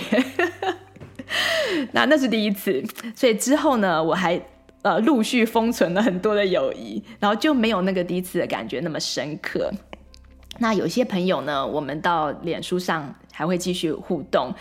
[1.90, 2.84] 那那是第一次，
[3.16, 4.40] 所以之后呢，我还
[4.82, 9.72] 呃陆续封存了很多的友谊，然后就没有那个第一次的感觉那么深刻。
[10.58, 14.54] 那有些朋友呢，我们到脸书上还会继续互动，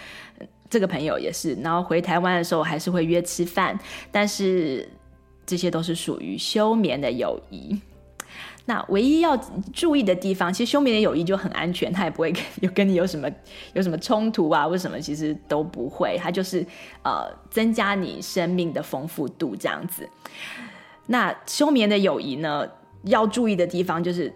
[0.70, 3.78] 这个朋友也是，然后回台湾的时候还是会约吃饭，
[4.10, 4.88] 但是
[5.46, 7.78] 这些都是属于休眠的友谊。
[8.64, 9.36] 那唯一要
[9.74, 13.30] 注意的地方，其实休眠的友谊就很安全，他也不会跟有跟你有什么
[13.74, 16.66] 有什么冲突啊，为什么其实都不会，他就是
[17.04, 20.08] 呃增加你生命的丰富度这样子。
[21.08, 22.66] 那休眠的友谊呢，
[23.04, 24.34] 要注意的地方就是，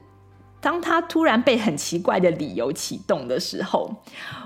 [0.63, 3.93] 当他突然被很奇怪的理由启动的时候，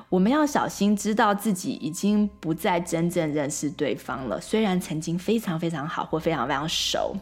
[0.09, 7.15] 我们要小心，知道自己已经不再真正认识对方了，虽然曾经非常非常好或非常非常熟。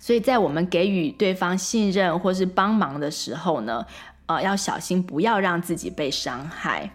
[0.00, 3.86] 所以在我们给予对方信任或是帮忙的时候呢，
[4.26, 6.90] 呃，要小心不要让自己被伤害。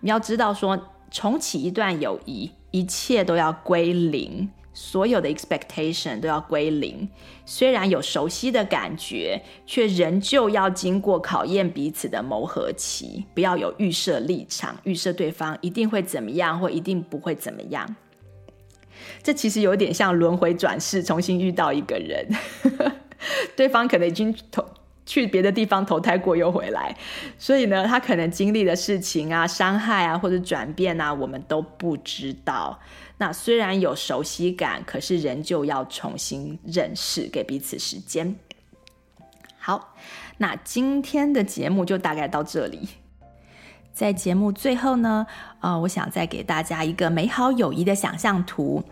[0.00, 0.78] 我们要知道说，
[1.10, 4.50] 重启一段友谊，一切都要归零，
[4.80, 7.08] 所有的 expectation 都要归零。
[7.44, 13.24] 虽然有熟悉的感觉，却仍旧要经过考验彼此的磨合期。
[13.34, 17.96] 不要有预设立场，预设对方一定会怎么样，或一定不会怎么样。
[19.20, 22.28] 这其实有点像轮回转世，重新遇到一个人，
[23.56, 24.64] 对方可能已经投
[25.04, 26.96] 去别的地方投胎过又回来，
[27.36, 32.78] 所以呢，他可能经历的事情啊、伤害啊或者转变啊，我们都不知道。
[33.18, 38.36] 那虽然有熟悉感，可是仍旧要重新认识，给彼此时间。
[39.58, 39.94] 好，
[40.38, 42.88] 那今天的节目就大概到这里。
[43.92, 45.26] 在节目最后呢，
[45.60, 48.84] 呃，我想再给大家一个美好友谊的想象图。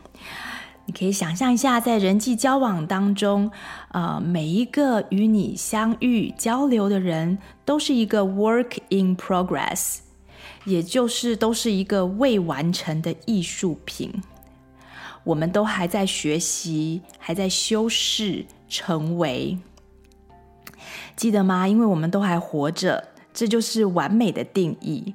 [0.87, 3.51] 你可以想象一下，在人际交往当中，
[3.93, 9.99] 呃，每一个与你相遇交流的人，都是一个 work in progress。
[10.67, 14.13] 也就是都是一个未完成的艺术品。
[15.25, 19.59] 我们都还在学习，还在修饰，成为。
[21.17, 21.67] 记得吗？
[21.67, 25.15] 因为我们都还活着，这就是完美的定义。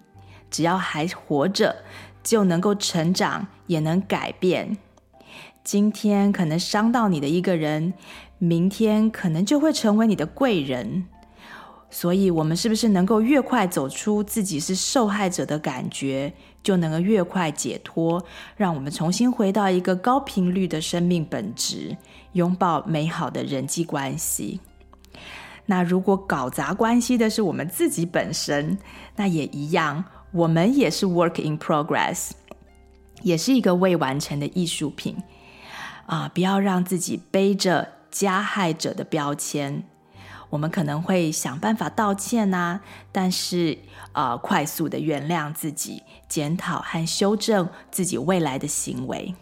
[0.50, 1.76] 只要还活着，
[2.24, 4.78] 就能够成长，也能改变。
[5.64, 7.94] 今天可能伤到你的一个人，
[8.38, 11.06] 明天可能就会成为你的贵人。
[11.94, 16.32] 所以，我们是不是能够越快走出自己是受害者的感觉，
[16.64, 18.24] 就能够越快解脱，
[18.56, 21.98] 让我们重新回到一个高频率的生命本质，
[22.32, 24.62] 拥抱美好的人际关系。
[25.66, 28.78] 那如果搞砸关系的是我们自己本身，
[29.18, 32.32] 那也一样，我们也是 work in progress，
[33.22, 35.18] 也是一个未完成的艺术品
[36.06, 36.32] 啊！
[36.34, 39.84] 不要让自己背着加害者的标签。
[40.52, 43.80] 我们可能会想办法道歉呐、但是
[44.12, 49.34] 呃，快速的原谅自己，检讨和修正自己未来的行为。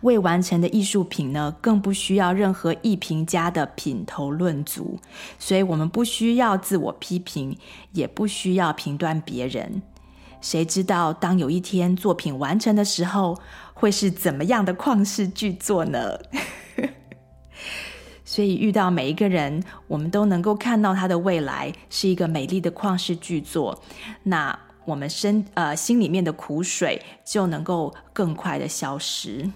[0.00, 4.98] 未完成的艺术品呢，更不需要任何艺评家的品头论足，
[5.38, 7.58] 所以我们不需要自我批评，
[7.92, 9.82] 也不需要评断别人。
[10.40, 13.38] 谁知道当有一天作品完成的时候，
[13.74, 16.18] 会是怎么样的旷世巨作呢？
[18.38, 23.82] 所以遇到每一个人，我们都能够看到他的未来是一个美丽的旷世巨作，
[24.22, 29.50] 那我们身呃心里面的苦水就能够更快的消失。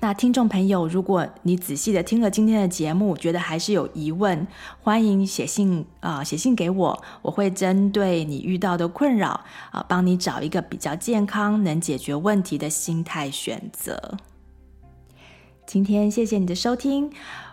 [0.00, 4.44] 那听众朋友，如果你仔细的听了今天的节目，觉得还是有疑问，
[4.82, 14.16] 欢迎写信啊、写信给我，我会针对你遇到的困扰啊、帮你找一个比较健康、能解决问题的心态选择。
[15.72, 17.08] 今天谢谢你的收听，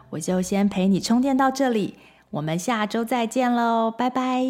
[0.10, 1.94] 我就先陪你充电到这里，
[2.32, 4.42] 我们下周再见喽，拜拜！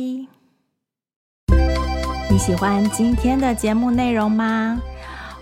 [2.31, 4.81] 你喜欢今天的节目内容吗？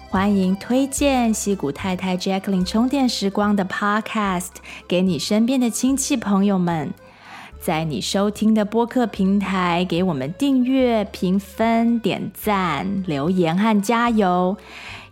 [0.10, 4.50] 欢迎推荐西谷太太 Jacqueline 充电时光的 Podcast
[4.88, 6.92] 给你身边的亲戚朋友们，
[7.60, 14.58] 在你收听的播客平台给我们订阅、评分、点赞、留言和加油。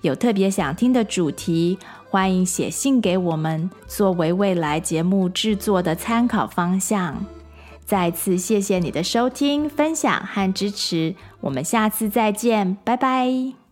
[0.01, 1.77] 有特别想听的主题，
[2.13, 7.25] 欢迎写信给我们，作为未来节目制作的参考方向。
[7.83, 13.62] 再次谢谢你的收听、分享和支持，我们下次再见，拜拜。